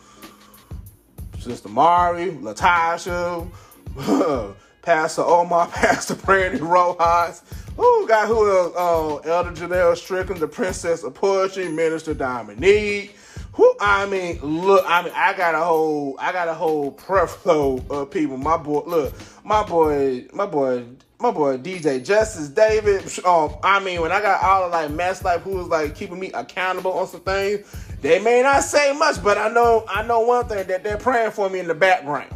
[1.38, 3.48] Sister Mari, Latasha,
[4.82, 7.42] Pastor Omar, Pastor Brandy Rojas.
[7.76, 8.72] Who got who else?
[8.76, 13.16] Oh, Elder Janelle Strickland, the Princess of Poetry, Minister Dominique.
[13.52, 17.80] Who I mean, look, I mean, I got a whole, I got a whole plethora
[17.90, 18.36] of people.
[18.36, 20.84] My boy, look, my boy, my boy
[21.18, 23.02] my boy DJ Justice David.
[23.24, 26.20] Um, I mean, when I got all of like Max Life who was like keeping
[26.20, 27.66] me accountable on some things,
[28.02, 31.30] they may not say much, but I know I know one thing that they're praying
[31.32, 32.34] for me in the background.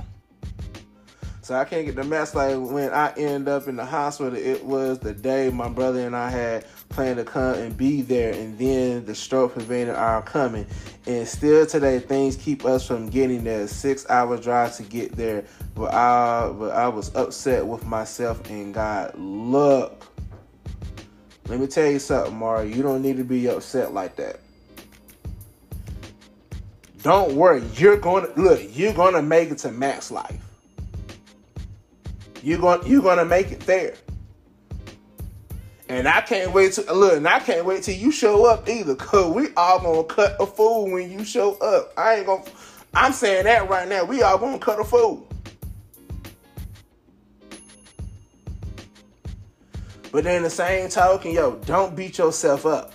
[1.50, 4.36] So I can't get the mess like when I end up in the hospital.
[4.36, 8.32] It was the day my brother and I had planned to come and be there,
[8.32, 10.64] and then the stroke prevented our coming.
[11.06, 13.66] And still today, things keep us from getting there.
[13.66, 18.72] Six hour drive to get there, but I but I was upset with myself and
[18.72, 19.18] God.
[19.18, 20.06] Look,
[21.48, 22.72] let me tell you something, Mari.
[22.72, 24.38] You don't need to be upset like that.
[27.02, 27.64] Don't worry.
[27.74, 28.60] You're gonna look.
[28.70, 30.40] You're gonna make it to max life.
[32.42, 33.94] You're going you're gonna make it there.
[35.88, 38.94] And I can't wait to look, and I can't wait till you show up either.
[38.94, 41.92] Cause we all gonna cut a fool when you show up.
[41.96, 42.44] I ain't gonna
[42.94, 44.04] I'm saying that right now.
[44.04, 45.26] We all gonna cut a fool.
[50.12, 52.92] But then the same token, yo, don't beat yourself up.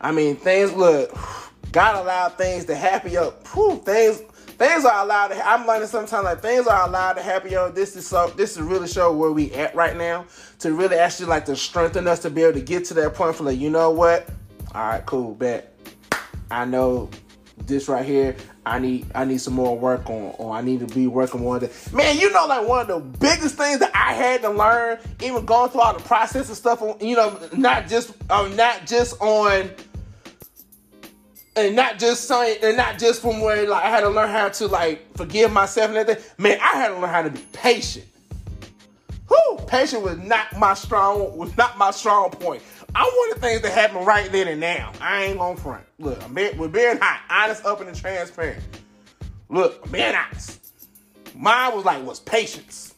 [0.00, 1.16] I mean, things look,
[1.72, 3.12] God allowed things to happen.
[3.12, 4.20] Yo, whew, things
[4.58, 5.46] things are allowed to.
[5.46, 7.50] I'm learning sometimes like things are allowed to happen.
[7.50, 8.28] Yo, this is so.
[8.36, 10.26] This is really show where we at right now
[10.60, 13.36] to really actually like to strengthen us to be able to get to that point
[13.36, 14.28] for like, you know what?
[14.74, 15.74] All right, cool, bet.
[16.50, 17.10] I know
[17.66, 18.36] this right here.
[18.64, 21.58] I need I need some more work on, or I need to be working more.
[21.58, 24.98] The, man, you know, like one of the biggest things that I had to learn,
[25.22, 26.82] even going through all the process and stuff.
[27.00, 29.70] You know, not just um, not just on
[31.56, 34.48] and not just saying, and not just from where like I had to learn how
[34.48, 36.22] to like forgive myself and everything.
[36.38, 38.06] Man, I had to learn how to be patient.
[39.26, 42.62] Who patient was not my strong was not my strong point.
[42.94, 44.92] I wanted things to happen right then and now.
[45.00, 45.84] I ain't gonna front.
[45.98, 48.62] Look, I'm being, we're being hot, honest, open, and transparent.
[49.48, 50.64] Look, I'm being honest.
[51.34, 52.94] Mine was like was patience.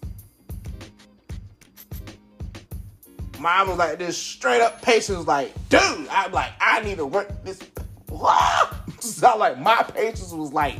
[3.38, 5.26] Mine was like this straight up patience.
[5.26, 7.60] Like, dude, I'm like, I need to work this
[9.00, 10.76] so like my patience was like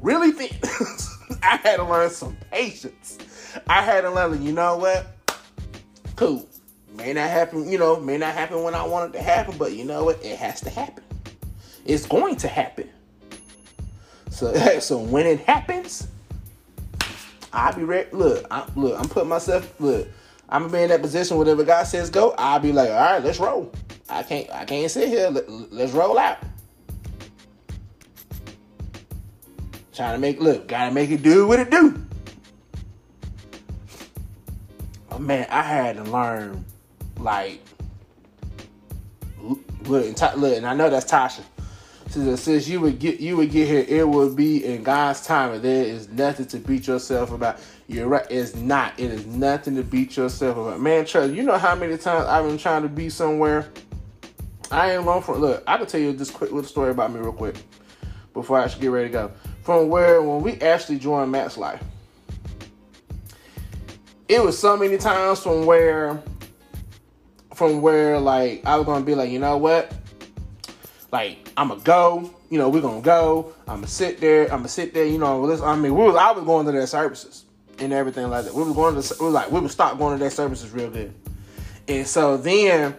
[0.00, 0.50] really thin.
[1.42, 3.18] I had to learn some patience.
[3.68, 5.06] I had to learn, you know what?
[6.16, 6.48] Cool.
[6.94, 9.72] May not happen, you know, may not happen when I want it to happen, but
[9.72, 10.24] you know what?
[10.24, 11.04] It has to happen.
[11.84, 12.88] It's going to happen.
[14.30, 16.08] So, so when it happens,
[17.52, 18.08] I'll be ready.
[18.12, 19.78] Look, I, look, I'm putting myself.
[19.80, 20.08] Look,
[20.48, 21.36] I'm gonna be in that position.
[21.36, 23.72] Whatever God says go, I'll be like, all right, let's roll.
[24.08, 25.28] I can't, I can't sit here.
[25.30, 26.38] Let, let's roll out.
[29.92, 32.06] Trying to make look, gotta make it do what it do.
[35.10, 36.64] Oh man, I had to learn
[37.18, 37.62] like
[39.88, 41.42] look, look, and I know that's Tasha.
[42.08, 45.52] Since, since you would get you would get here, it would be in God's time,
[45.54, 47.58] and there is nothing to beat yourself about.
[47.88, 48.98] You're right, it's not.
[48.98, 50.80] It is nothing to beat yourself about.
[50.80, 53.70] Man, trust you know how many times I've been trying to be somewhere.
[54.70, 55.62] I ain't wrong for look.
[55.66, 57.56] I can tell you this quick little story about me real quick
[58.32, 59.32] before I actually get ready to go.
[59.62, 61.82] From where when we actually joined Max Life,
[64.28, 66.22] it was so many times from where
[67.54, 69.92] from where like I was gonna be like, you know what?
[71.12, 73.52] Like I'ma go, you know, we're gonna go.
[73.66, 74.52] I'ma sit there.
[74.52, 75.06] I'ma sit there.
[75.06, 77.44] You know, I mean, we was I was going to their services
[77.78, 78.54] and everything like that.
[78.54, 80.90] We was going to, we was like, we would stop going to their services real
[80.90, 81.12] good.
[81.88, 82.96] And so then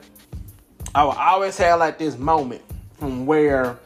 [0.98, 2.64] I would always have like this moment
[2.98, 3.78] from where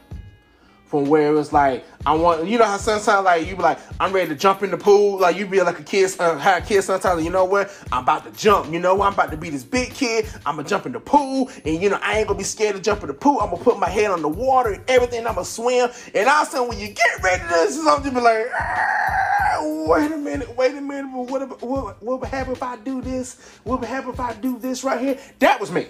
[0.86, 3.80] from where it was like I want you know how sometimes like you be like
[4.00, 5.18] I'm ready to jump in the pool.
[5.18, 7.70] Like you be like a kid uh, how a kid sometimes you know what?
[7.92, 8.72] I'm about to jump.
[8.72, 10.26] You know I'm about to be this big kid.
[10.46, 11.50] I'm gonna jump in the pool.
[11.66, 13.40] And you know I ain't gonna be scared to jump in the pool.
[13.40, 15.26] I'm gonna put my head on the water and everything.
[15.26, 15.90] I'm gonna swim.
[16.14, 19.58] And all of a sudden when you get ready to this just be like ah,
[19.86, 21.10] wait a minute wait a minute.
[21.12, 23.58] What, what, what would happen if I do this?
[23.64, 25.18] What would happen if I do this right here?
[25.40, 25.88] That was me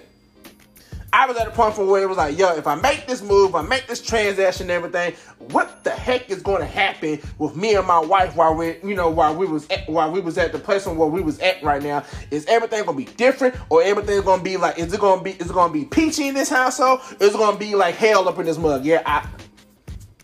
[1.14, 3.20] I was at a point from where it was like, yo, if I make this
[3.20, 7.54] move, I make this transaction and everything, what the heck is going to happen with
[7.54, 10.38] me and my wife while we, you know, while we was at, while we was
[10.38, 12.02] at the place where we was at right now?
[12.30, 15.50] Is everything gonna be different, or everything gonna be like, is it gonna be, is
[15.50, 17.00] it gonna be peachy in this household?
[17.20, 18.84] Is it gonna be like hell up in this mug?
[18.84, 19.28] Yeah, I,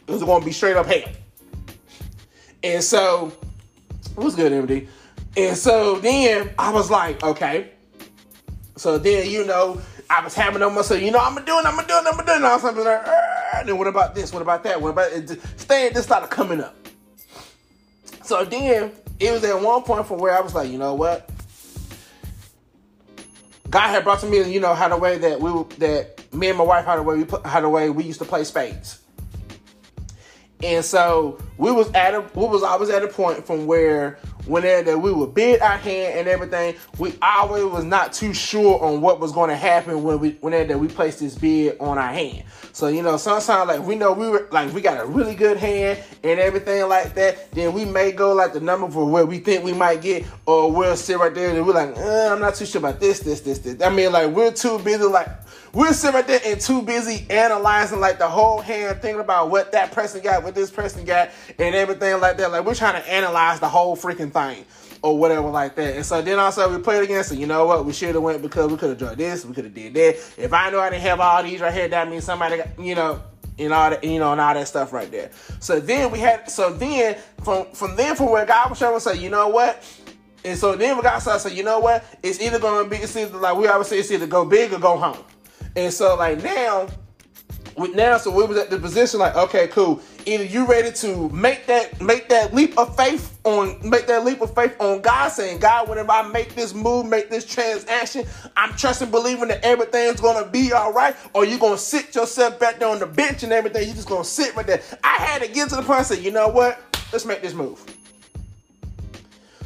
[0.06, 1.12] is it gonna be straight up hell?
[2.62, 3.30] And so,
[4.14, 4.88] what's good, MD?
[5.36, 7.72] And so then I was like, okay.
[8.76, 9.80] So then you know
[10.10, 12.04] I was hammering on myself, you know, I'm gonna do it, I'm gonna do it,
[12.06, 12.36] I'm gonna do it.
[12.36, 13.06] And all something like,
[13.54, 14.32] and then what about this?
[14.32, 14.80] What about that?
[14.80, 15.40] What about it?
[15.56, 16.74] Staying, this started coming up.
[18.22, 21.30] So then it was at one point from where I was like, you know what?
[23.70, 26.58] God had brought to me, you know, how the way that we that me and
[26.58, 29.00] my wife how the way we how the way we used to play spades.
[30.62, 34.18] And so we was at a we was I was at a point from where
[34.48, 39.00] whenever we would bid our hand and everything, we always was not too sure on
[39.00, 42.44] what was going to happen when we whenever we placed this bid on our hand.
[42.72, 45.56] So you know, sometimes like we know we were like we got a really good
[45.56, 47.50] hand and everything like that.
[47.52, 50.70] Then we may go like the number for where we think we might get, or
[50.72, 53.40] we'll sit right there and we're like, uh, I'm not too sure about this, this,
[53.40, 53.82] this, this.
[53.82, 55.28] I mean, like we're too busy like
[55.72, 59.72] we're sitting right there and too busy analyzing like the whole hand, thinking about what
[59.72, 62.50] that person got, what this person got, and everything like that.
[62.50, 64.64] Like we're trying to analyze the whole freaking thing
[65.02, 65.96] or whatever like that.
[65.96, 67.38] And so then also we played against it.
[67.38, 67.84] You know what?
[67.84, 70.16] We should have went because we could have done this, we could have did that.
[70.36, 72.94] If I know I didn't have all these right here, that means somebody got, you
[72.94, 73.22] know,
[73.58, 75.30] and all that, you know, and all that stuff right there.
[75.60, 79.04] So then we had, so then from from then from where God was showing us,
[79.04, 79.84] say, you know what?
[80.44, 82.04] And so then we got started say, you know what?
[82.22, 84.78] It's either gonna be, it's either like we always say, it's either go big or
[84.78, 85.24] go home.
[85.76, 86.88] And so like now,
[87.78, 90.00] with now, so we was at the position like, okay, cool.
[90.26, 94.40] Either you ready to make that make that leap of faith on make that leap
[94.40, 98.72] of faith on God, saying, God, whenever I make this move, make this transaction, I'm
[98.74, 102.88] trusting, believing that everything's gonna be all right, or you gonna sit yourself back there
[102.88, 104.82] on the bench and everything, you just gonna sit right there.
[105.04, 106.82] I had to get to the point and say, you know what?
[107.12, 107.82] Let's make this move.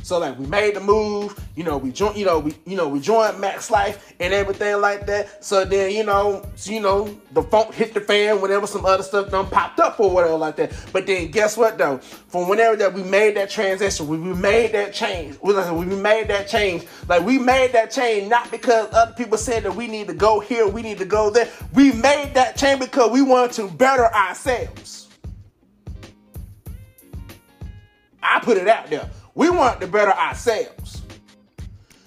[0.02, 2.88] So like we made the move, you know, we joined, you know, we you know,
[2.88, 5.44] we joined Max Life and everything like that.
[5.44, 9.02] So then, you know, so, you know, the funk hit the fan whenever some other
[9.02, 10.72] stuff done popped up or whatever like that.
[10.92, 11.98] But then guess what though?
[11.98, 15.38] From whenever that we made that transition, we, we made that change.
[15.40, 16.84] We, we made that change.
[17.08, 20.40] Like we made that change not because other people said that we need to go
[20.40, 21.48] here, we need to go there.
[21.74, 25.08] We made that change because we wanted to better ourselves.
[28.22, 29.10] I put it out there.
[29.34, 31.02] We want to better ourselves.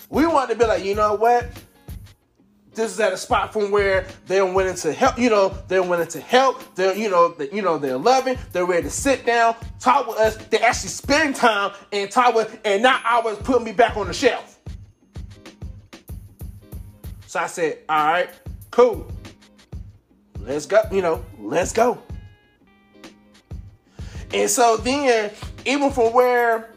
[0.10, 1.50] We want to be like, you know what?
[2.74, 5.18] This is at a spot from where they're willing to help.
[5.18, 6.76] You know, they're willing to help.
[6.76, 8.38] They're, you know, they, you know, they're loving.
[8.52, 10.36] They're ready to sit down, talk with us.
[10.36, 14.14] They actually spend time and talk with, and not always put me back on the
[14.14, 14.60] shelf.
[17.28, 18.30] So I said, all right,
[18.72, 19.10] cool.
[20.40, 20.84] Let's go.
[20.92, 22.02] You know, let's go.
[24.34, 25.32] And so then,
[25.66, 26.75] even from where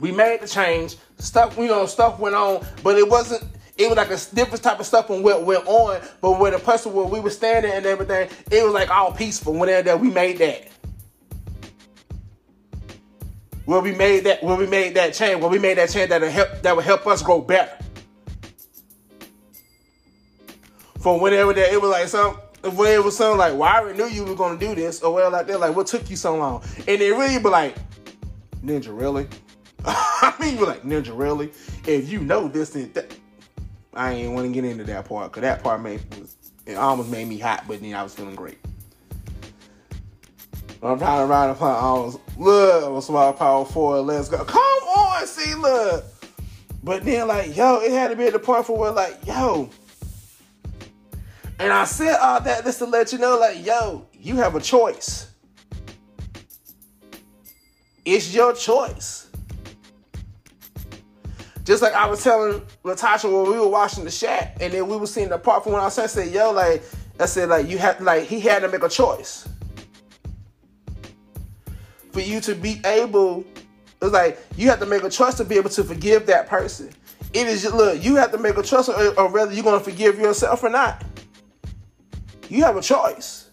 [0.00, 0.96] we made the change.
[1.18, 3.44] Stuff, you know, stuff went on, but it wasn't.
[3.76, 6.00] It was like a different type of stuff when what went on.
[6.20, 9.54] But where the person where we were standing and everything, it was like all peaceful.
[9.54, 10.68] Whenever that we made that,
[13.64, 16.22] where we made that, where we made that change, where we made that change that
[16.22, 17.76] help that would help us grow better.
[21.00, 22.36] From whenever that it was like some
[22.74, 25.14] where it was something like, well, I already knew you were gonna do this, or
[25.14, 26.62] well, like that, like, what took you so long?
[26.86, 27.76] And they really be like,
[28.62, 29.26] Ninja, really?
[29.86, 31.52] I mean, you're like, Ninja, really?
[31.86, 33.14] If you know this and that,
[33.94, 36.02] I ain't want to get into that part, because that part made,
[36.66, 38.58] it almost made me hot, but then I was feeling great.
[40.82, 41.74] I'm trying to ride a plan.
[41.74, 44.00] I was look, I'm small power four.
[44.00, 44.42] Let's go.
[44.44, 46.04] Come on, see, look.
[46.82, 49.68] But then, like, yo, it had to be at the point for where, like, yo.
[51.58, 54.60] And I said all that just to let you know, like, yo, you have a
[54.60, 55.30] choice.
[58.06, 59.29] It's your choice.
[61.64, 64.96] Just like I was telling Latasha when we were watching the Shack, and then we
[64.96, 66.82] were seeing the part from when I said, said, yo, like,
[67.18, 69.46] I said, like, you had, like, he had to make a choice
[72.12, 73.44] for you to be able
[74.02, 76.90] it's like you have to make a choice to be able to forgive that person.
[77.34, 80.18] It is look, you have to make a choice or, or whether you're gonna forgive
[80.18, 81.04] yourself or not.
[82.48, 83.49] You have a choice.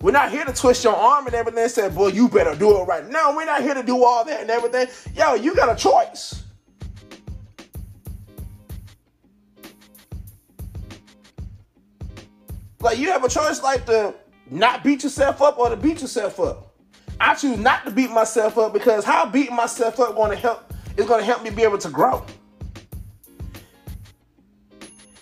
[0.00, 2.78] We're not here to twist your arm and everything and say, boy, you better do
[2.78, 3.08] it right.
[3.08, 3.34] now.
[3.36, 4.86] we're not here to do all that and everything.
[5.14, 6.44] Yo, you got a choice.
[12.80, 14.14] Like you have a choice like to
[14.50, 16.76] not beat yourself up or to beat yourself up.
[17.18, 20.72] I choose not to beat myself up because how beating myself up going to help
[20.96, 22.24] is going to help me be able to grow.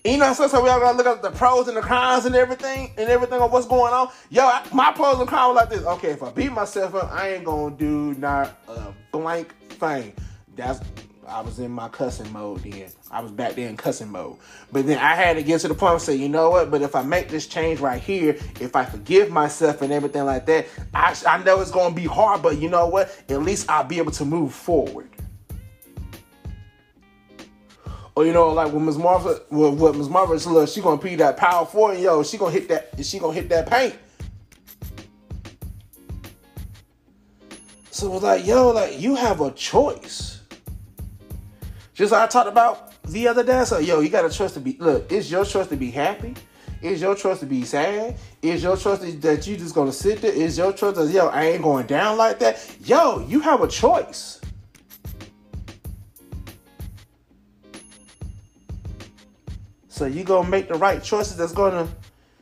[0.07, 2.37] And you know, so we all gotta look at the pros and the cons and
[2.37, 4.09] everything and everything of what's going on.
[4.31, 5.85] Yo, my pros and cons like this.
[5.85, 10.13] Okay, if I beat myself up, I ain't gonna do not a blank thing.
[10.55, 10.79] That's
[11.27, 12.89] I was in my cussing mode then.
[13.11, 14.37] I was back there in cussing mode.
[14.71, 16.71] But then I had to get to the point and say, you know what?
[16.71, 20.47] But if I make this change right here, if I forgive myself and everything like
[20.47, 23.25] that, I, I know it's going to be hard, but you know what?
[23.29, 25.09] At least I'll be able to move forward.
[28.17, 28.97] Or you know, like when Ms.
[28.97, 30.09] Martha, well, what Ms.
[30.09, 33.19] Martha look, she gonna pee that power four, and yo, she gonna hit that, she
[33.19, 33.95] gonna hit that paint.
[37.91, 40.41] So it's like, yo, like you have a choice.
[41.93, 43.65] Just like I talked about the other day.
[43.65, 46.35] So, yo, you got to trust to be, look, it's your choice to be happy.
[46.83, 48.17] It's your choice to be sad.
[48.43, 50.33] It's your choice that you just gonna sit there.
[50.35, 52.77] It's your choice that yo, I ain't going down like that.
[52.81, 54.41] Yo, you have a choice.
[59.97, 61.89] So you gonna make the right choices that's gonna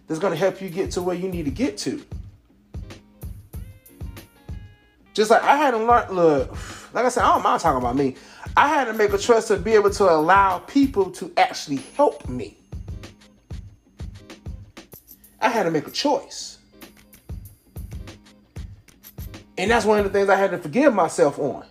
[0.08, 2.04] that's gonna help you get to where you need to get to.
[5.12, 6.50] Just like I had to learn, look,
[6.92, 8.16] like I said, I don't mind talking about me.
[8.56, 12.28] I had to make a choice to be able to allow people to actually help
[12.28, 12.56] me.
[15.40, 16.58] I had to make a choice.
[19.56, 21.64] And that's one of the things I had to forgive myself on.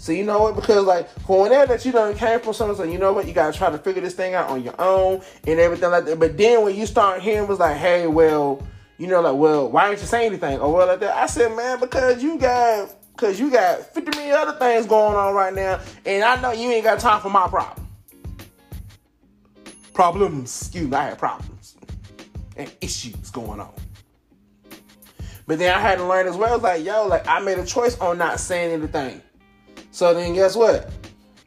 [0.00, 0.56] So you know what?
[0.56, 3.28] Because like for whenever that you done came from something, so you know what?
[3.28, 6.18] You gotta try to figure this thing out on your own and everything like that.
[6.18, 9.88] But then when you start hearing was like, hey, well, you know, like, well, why
[9.88, 10.58] didn't you say anything?
[10.58, 11.14] Or well like that.
[11.14, 15.34] I said, man, because you got Cause you got 50 million other things going on
[15.34, 17.86] right now, and I know you ain't got time for my problem.
[19.92, 21.76] Problems, excuse me, I had problems
[22.56, 23.74] and issues going on.
[25.46, 27.98] But then I had to learn as well, like, yo, like I made a choice
[27.98, 29.20] on not saying anything.
[29.90, 30.90] So then guess what?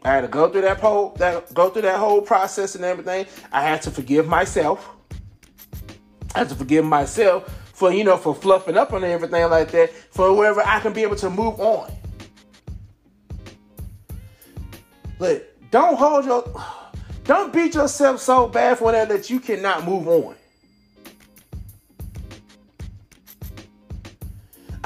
[0.04, 3.26] I had to go through that whole that go through that whole process and everything.
[3.52, 4.90] I had to forgive myself.
[6.36, 9.92] I had to forgive myself for you know for fluffing up on everything like that
[9.92, 11.92] for wherever I can be able to move on.
[15.20, 16.44] Look, don't hold your
[17.24, 20.36] don't beat yourself so bad for that that you cannot move on.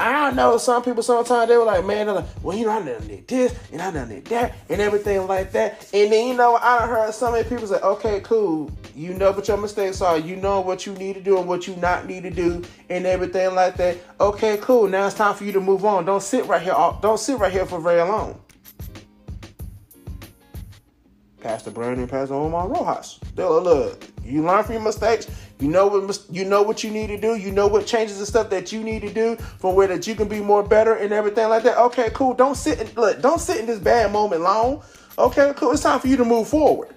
[0.00, 2.84] I don't know some people sometimes they were like, man, like, well, you know, I
[2.84, 5.90] done did this and I done did that and everything like that.
[5.92, 8.70] And then, you know, I heard so many people say, okay, cool.
[8.94, 10.16] You know what your mistakes are.
[10.16, 13.06] You know what you need to do and what you not need to do and
[13.06, 13.98] everything like that.
[14.20, 14.86] Okay, cool.
[14.86, 16.04] Now it's time for you to move on.
[16.04, 16.74] Don't sit right here.
[17.02, 18.40] Don't sit right here for very long.
[21.40, 23.18] Pastor Brandon and Pastor Omar Rojas.
[23.34, 24.04] They'll look.
[24.24, 25.26] You learn from your mistakes.
[25.60, 27.34] You know what you know what you need to do.
[27.34, 30.14] You know what changes and stuff that you need to do from where that you
[30.14, 31.76] can be more better and everything like that.
[31.78, 32.32] Okay, cool.
[32.34, 33.20] Don't sit in, look.
[33.20, 34.82] Don't sit in this bad moment long.
[35.18, 35.72] Okay, cool.
[35.72, 36.94] It's time for you to move forward.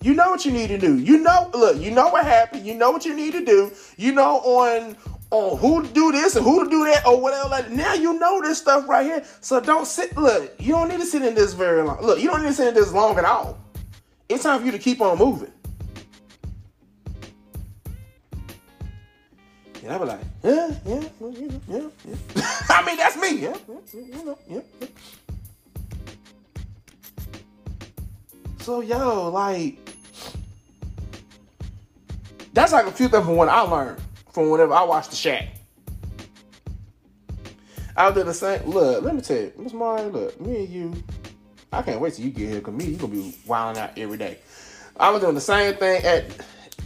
[0.00, 0.96] You know what you need to do.
[0.96, 1.76] You know, look.
[1.78, 2.64] You know what happened.
[2.64, 3.72] You know what you need to do.
[3.96, 4.96] You know on
[5.30, 7.48] on who to do this and who to do that or whatever.
[7.48, 9.24] Like now you know this stuff right here.
[9.40, 10.16] So don't sit.
[10.16, 12.00] Look, you don't need to sit in this very long.
[12.00, 13.58] Look, you don't need to sit in this long at all.
[14.28, 15.52] It's time for you to keep on moving.
[19.88, 21.08] And I be like, yeah, yeah,
[21.66, 22.22] yeah, yeah.
[22.68, 23.38] I mean, that's me.
[23.38, 23.56] Yeah,
[23.94, 24.88] yeah, yeah, yeah.
[28.60, 29.78] So yo, like,
[32.52, 33.98] that's like a few things from what I learned
[34.30, 35.48] from whenever I watched The Shack.
[37.96, 38.68] I did the same.
[38.68, 41.04] Look, let me tell you, Miss Marley, look, me and you,
[41.72, 44.18] I can't wait till you get here because me, you gonna be wilding out every
[44.18, 44.36] day.
[45.00, 46.26] I was doing the same thing at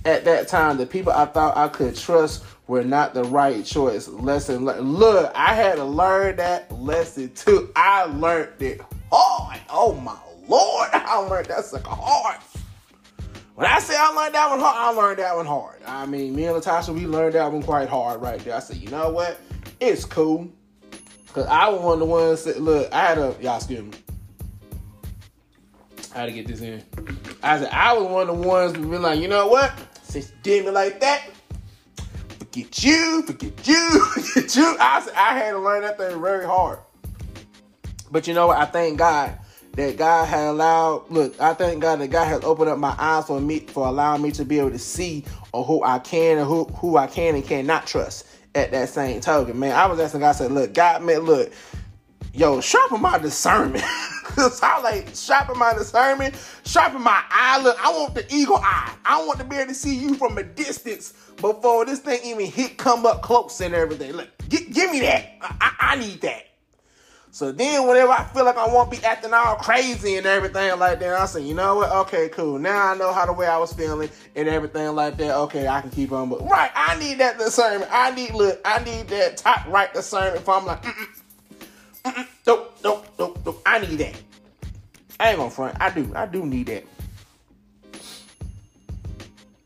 [0.04, 0.76] at that time.
[0.76, 4.08] The people I thought I could trust were not the right choice.
[4.08, 7.70] Lesson Look, I had to learn that lesson too.
[7.76, 8.80] I learned it
[9.12, 9.60] hard.
[9.68, 10.16] Oh my
[10.48, 12.40] lord, I learned that sucker hard.
[13.56, 15.82] When I say I learned that one hard, I learned that one hard.
[15.86, 18.56] I mean, me and Latasha, we learned that one quite hard right there.
[18.56, 19.38] I said, you know what?
[19.78, 20.50] It's cool.
[21.34, 23.90] Cause I was one of the ones that look, I had a y'all excuse me.
[26.14, 26.82] I had to get this in.
[27.42, 29.74] I said I was one of the ones to be like, you know what?
[30.04, 31.28] Since you did me like that,
[32.52, 34.76] forget you, forget you, forget you.
[34.78, 36.80] I I had to learn that thing very hard.
[38.10, 38.58] But you know what?
[38.58, 39.38] I thank God
[39.72, 41.10] that God had allowed.
[41.10, 44.20] Look, I thank God that God has opened up my eyes for me for allowing
[44.22, 47.34] me to be able to see or who I can and who who I can
[47.34, 49.74] and cannot trust at that same token, man.
[49.74, 51.52] I was asking God, I said, look, God, man, look,
[52.34, 53.84] yo, sharpen my discernment.
[54.24, 56.34] Cause I like sharpen my discernment,
[56.64, 57.60] sharpen my eye.
[57.62, 58.94] Look, I want the eagle eye.
[59.04, 62.46] I want to be able to see you from a distance before this thing even
[62.46, 64.12] hit, come up close and everything.
[64.12, 65.32] Look, give me that.
[65.40, 66.46] I-, I-, I need that.
[67.34, 71.00] So then, whenever I feel like I won't be acting all crazy and everything like
[71.00, 71.90] that, I say, you know what?
[71.90, 72.58] Okay, cool.
[72.58, 75.34] Now I know how the way I was feeling and everything like that.
[75.34, 76.28] Okay, I can keep on.
[76.28, 77.90] But right, I need that discernment.
[77.90, 78.60] I need look.
[78.66, 80.36] I need that top right discernment.
[80.36, 81.20] If I'm like, mm-mm,
[82.04, 83.62] mm-mm, nope, nope, nope, nope.
[83.64, 84.14] I need that.
[85.18, 85.74] I ain't gonna front.
[85.80, 86.12] I do.
[86.14, 86.84] I do need that.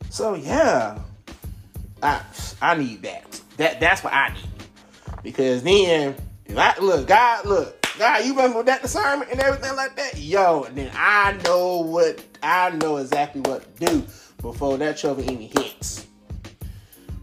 [0.08, 1.00] So yeah,
[2.06, 2.22] I
[2.62, 3.40] I need that.
[3.56, 4.56] That that's what I need
[5.22, 6.14] because then
[6.56, 10.62] I, look, God, look, God, you been with that discernment and everything like that, yo.
[10.62, 14.04] And then I know what I know exactly what to do
[14.40, 16.06] before that trouble even hits.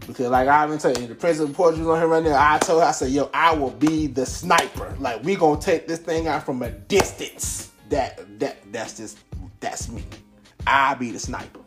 [0.06, 2.58] Because like I've been telling you, the president of Portugal on here right now, I
[2.58, 4.94] told her, I said, yo, I will be the sniper.
[4.98, 7.70] Like we gonna take this thing out from a distance.
[7.88, 9.18] That that that's just
[9.60, 10.04] that's me.
[10.66, 11.63] I be the sniper.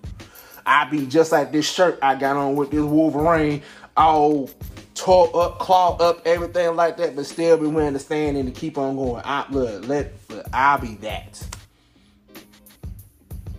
[0.68, 3.62] I be just like this shirt I got on with this Wolverine,
[3.96, 4.50] all
[4.94, 8.60] tore up, clawed up, everything like that, but still be willing to stand and to
[8.60, 9.22] keep on going.
[9.24, 11.48] I look, let look, I'll be that.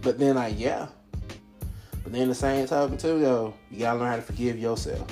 [0.02, 0.88] But then like yeah.
[2.04, 5.08] But then the same token too, though, you gotta learn how to forgive yourself.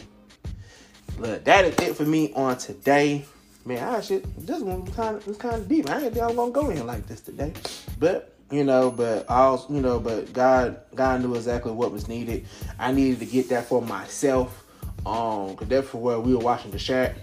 [1.19, 3.25] Look, that is it for me on today.
[3.65, 5.89] Man, I should this one was kind of was kind of deep.
[5.89, 7.55] I didn't think I was gonna go in like this today,
[7.99, 12.09] but you know, but I also, you know, but God, God knew exactly what was
[12.09, 12.47] needed.
[12.79, 14.67] I needed to get that for myself
[15.07, 17.15] um, cause that's for where we were watching the Shack.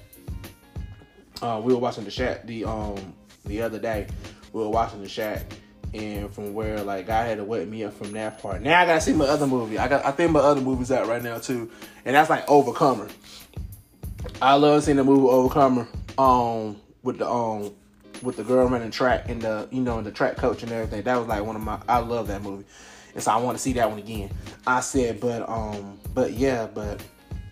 [1.41, 3.13] Uh, we were watching the Shack the um
[3.45, 4.07] the other day.
[4.53, 5.45] We were watching the Shack,
[5.93, 8.61] and from where like God had to wake me up from that part.
[8.61, 9.77] Now I gotta see my other movie.
[9.77, 11.69] I got I think my other movie's out right now too,
[12.05, 13.09] and that's like Overcomer.
[14.41, 15.87] I love seeing the movie Overcomer.
[16.17, 17.73] Um, with the um
[18.23, 21.03] with the girl running track and the you know and the track coach and everything.
[21.03, 22.65] That was like one of my I love that movie.
[23.13, 24.31] And so I want to see that one again.
[24.65, 27.03] I said, but um, but yeah, but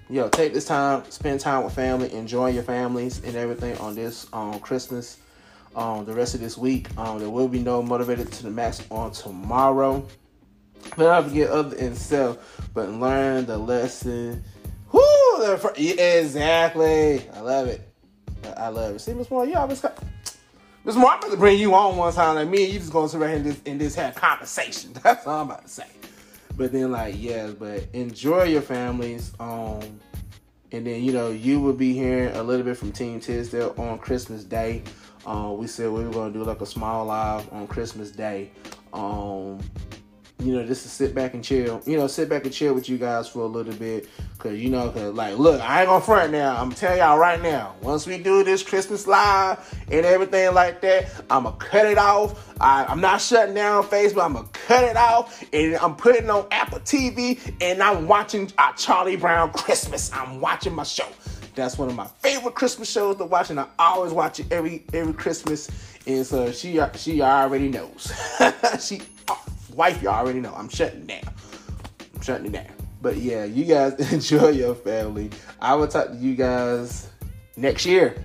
[0.10, 4.28] yo, take this time, spend time with family, enjoy your families and everything on this
[4.34, 5.18] um, Christmas.
[5.76, 8.86] Um, the rest of this week, um, there will be no motivated to the max
[8.92, 10.06] on tomorrow.
[10.98, 14.44] But not forget other than self, but learn the lesson.
[14.92, 15.60] Whoo!
[15.78, 17.30] Exactly.
[17.30, 17.88] I love it.
[18.58, 19.00] I love it.
[19.00, 19.98] See, Miss Moore, you always got.
[20.84, 22.36] Miss Moore, I'm to bring you on one time.
[22.36, 24.94] Like me and you just gonna sit right here in this, in this have conversation.
[25.04, 25.86] That's all I'm about to say.
[26.58, 29.32] But then like yeah, but enjoy your families.
[29.40, 30.00] Um
[30.72, 34.00] and then you know you will be hearing a little bit from Team Tisdale on
[34.00, 34.82] Christmas Day.
[35.24, 38.50] Uh, we said we were gonna do like a small live on Christmas Day.
[38.92, 39.60] Um
[40.42, 41.82] you know, just to sit back and chill.
[41.86, 44.70] You know, sit back and chill with you guys for a little bit, cause you
[44.70, 46.60] know, cause like, look, I ain't gonna front now.
[46.60, 47.76] I'm telling y'all right now.
[47.82, 49.60] Once we do this Christmas live
[49.92, 52.54] and everything like that, I'ma cut it off.
[52.60, 54.24] I, am not shutting down Facebook.
[54.24, 59.18] I'ma cut it off, and I'm putting on Apple TV, and I'm watching uh, Charlie
[59.18, 60.12] Brown Christmas.
[60.14, 61.08] I'm watching my show.
[61.54, 64.84] That's one of my favorite Christmas shows to watch, and I always watch it every
[64.94, 65.70] every Christmas.
[66.08, 68.12] And so she she already knows.
[68.80, 69.02] she
[69.76, 70.54] wife, y'all already know.
[70.56, 71.24] I'm shutting down.
[72.16, 72.68] I'm shutting it down.
[73.02, 75.30] But yeah, you guys enjoy your family.
[75.60, 77.10] I will talk to you guys
[77.56, 78.16] next year.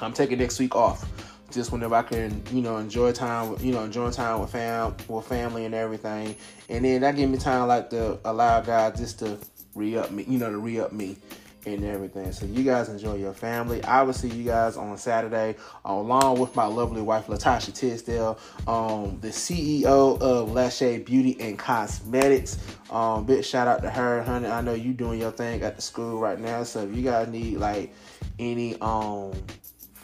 [0.00, 1.08] I'm taking next week off.
[1.50, 5.26] Just whenever I can, you know, enjoy time, you know, enjoy time with fam, with
[5.26, 6.34] family and everything,
[6.70, 9.38] and then that give me time like to allow God just to
[9.74, 11.18] re up me, you know, to re up me,
[11.66, 12.32] and everything.
[12.32, 13.82] So you guys enjoy your family.
[13.84, 19.18] I will see you guys on Saturday, along with my lovely wife Latasha Tisdale, um,
[19.20, 22.58] the CEO of Lachey Beauty and Cosmetics.
[22.90, 24.48] Um, big shout out to her, honey.
[24.48, 26.62] I know you doing your thing at the school right now.
[26.64, 27.94] So if you guys need like
[28.38, 29.32] any um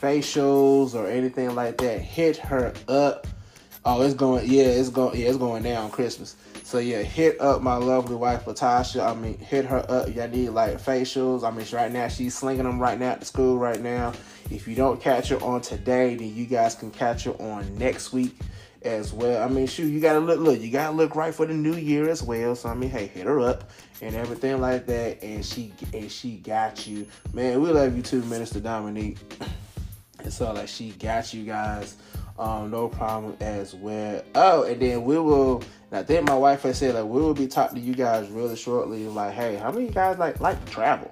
[0.01, 3.27] facials or anything like that, hit her up.
[3.85, 4.51] Oh, it's going.
[4.51, 5.19] Yeah, it's going.
[5.19, 6.37] Yeah, it's going down Christmas.
[6.69, 9.03] So yeah, hit up my lovely wife Latasha.
[9.03, 10.15] I mean, hit her up.
[10.15, 11.43] Y'all need like facials.
[11.43, 14.13] I mean, right now she's slinging them right now at the school right now.
[14.51, 18.13] If you don't catch her on today, then you guys can catch her on next
[18.13, 18.39] week
[18.83, 19.43] as well.
[19.43, 22.11] I mean, shoot, you gotta look, look, you gotta look right for the new year
[22.11, 22.55] as well.
[22.55, 23.71] So I mean, hey, hit her up
[24.03, 27.63] and everything like that, and she and she got you, man.
[27.63, 29.17] We love you too, Minister Dominique.
[30.19, 31.97] And so like she got you guys.
[32.39, 34.23] Um, no problem as well.
[34.35, 35.63] Oh, and then we will.
[35.91, 38.55] I think my wife has said like we will be talking to you guys really
[38.55, 39.07] shortly.
[39.09, 41.11] Like, hey, how many guys like like travel?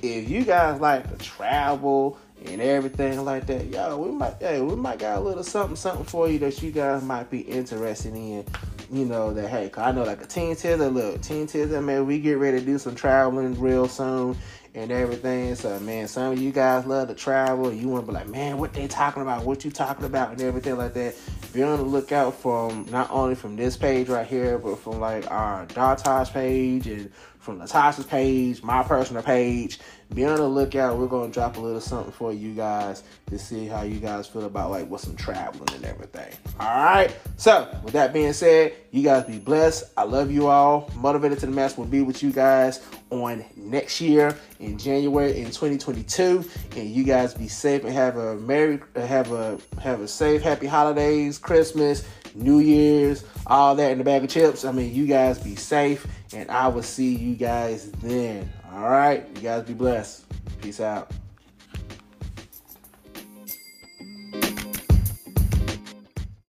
[0.00, 4.76] If you guys like to travel and everything like that, yo, we might, hey, we
[4.76, 8.44] might got a little something, something for you that you guys might be interested in.
[8.92, 12.06] You know that hey, cause I know like a teen teaser, look, teen teaser, man,
[12.06, 14.36] we get ready to do some traveling real soon
[14.74, 15.54] and everything.
[15.54, 17.72] So man, some of you guys love to travel.
[17.72, 19.44] You want to be like, man, what they talking about?
[19.44, 20.32] What you talking about?
[20.32, 21.14] And everything like that.
[21.52, 25.30] Be on the lookout from not only from this page right here, but from like
[25.30, 27.10] our Dartage page and
[27.48, 29.78] from Latasha's page, my personal page.
[30.14, 30.98] Be on the lookout.
[30.98, 34.44] We're gonna drop a little something for you guys to see how you guys feel
[34.44, 36.30] about like what's some traveling and everything.
[36.60, 37.14] All right.
[37.38, 39.84] So with that being said, you guys be blessed.
[39.96, 40.90] I love you all.
[40.94, 45.46] Motivated to the max will be with you guys on next year in January in
[45.46, 46.44] 2022.
[46.76, 50.66] And you guys be safe and have a merry, have a have a safe, happy
[50.66, 54.64] holidays, Christmas, New Year's, all that in the bag of chips.
[54.64, 58.50] I mean, you guys be safe, and I will see you guys then.
[58.72, 60.24] All right, you guys be blessed.
[60.60, 61.10] Peace out.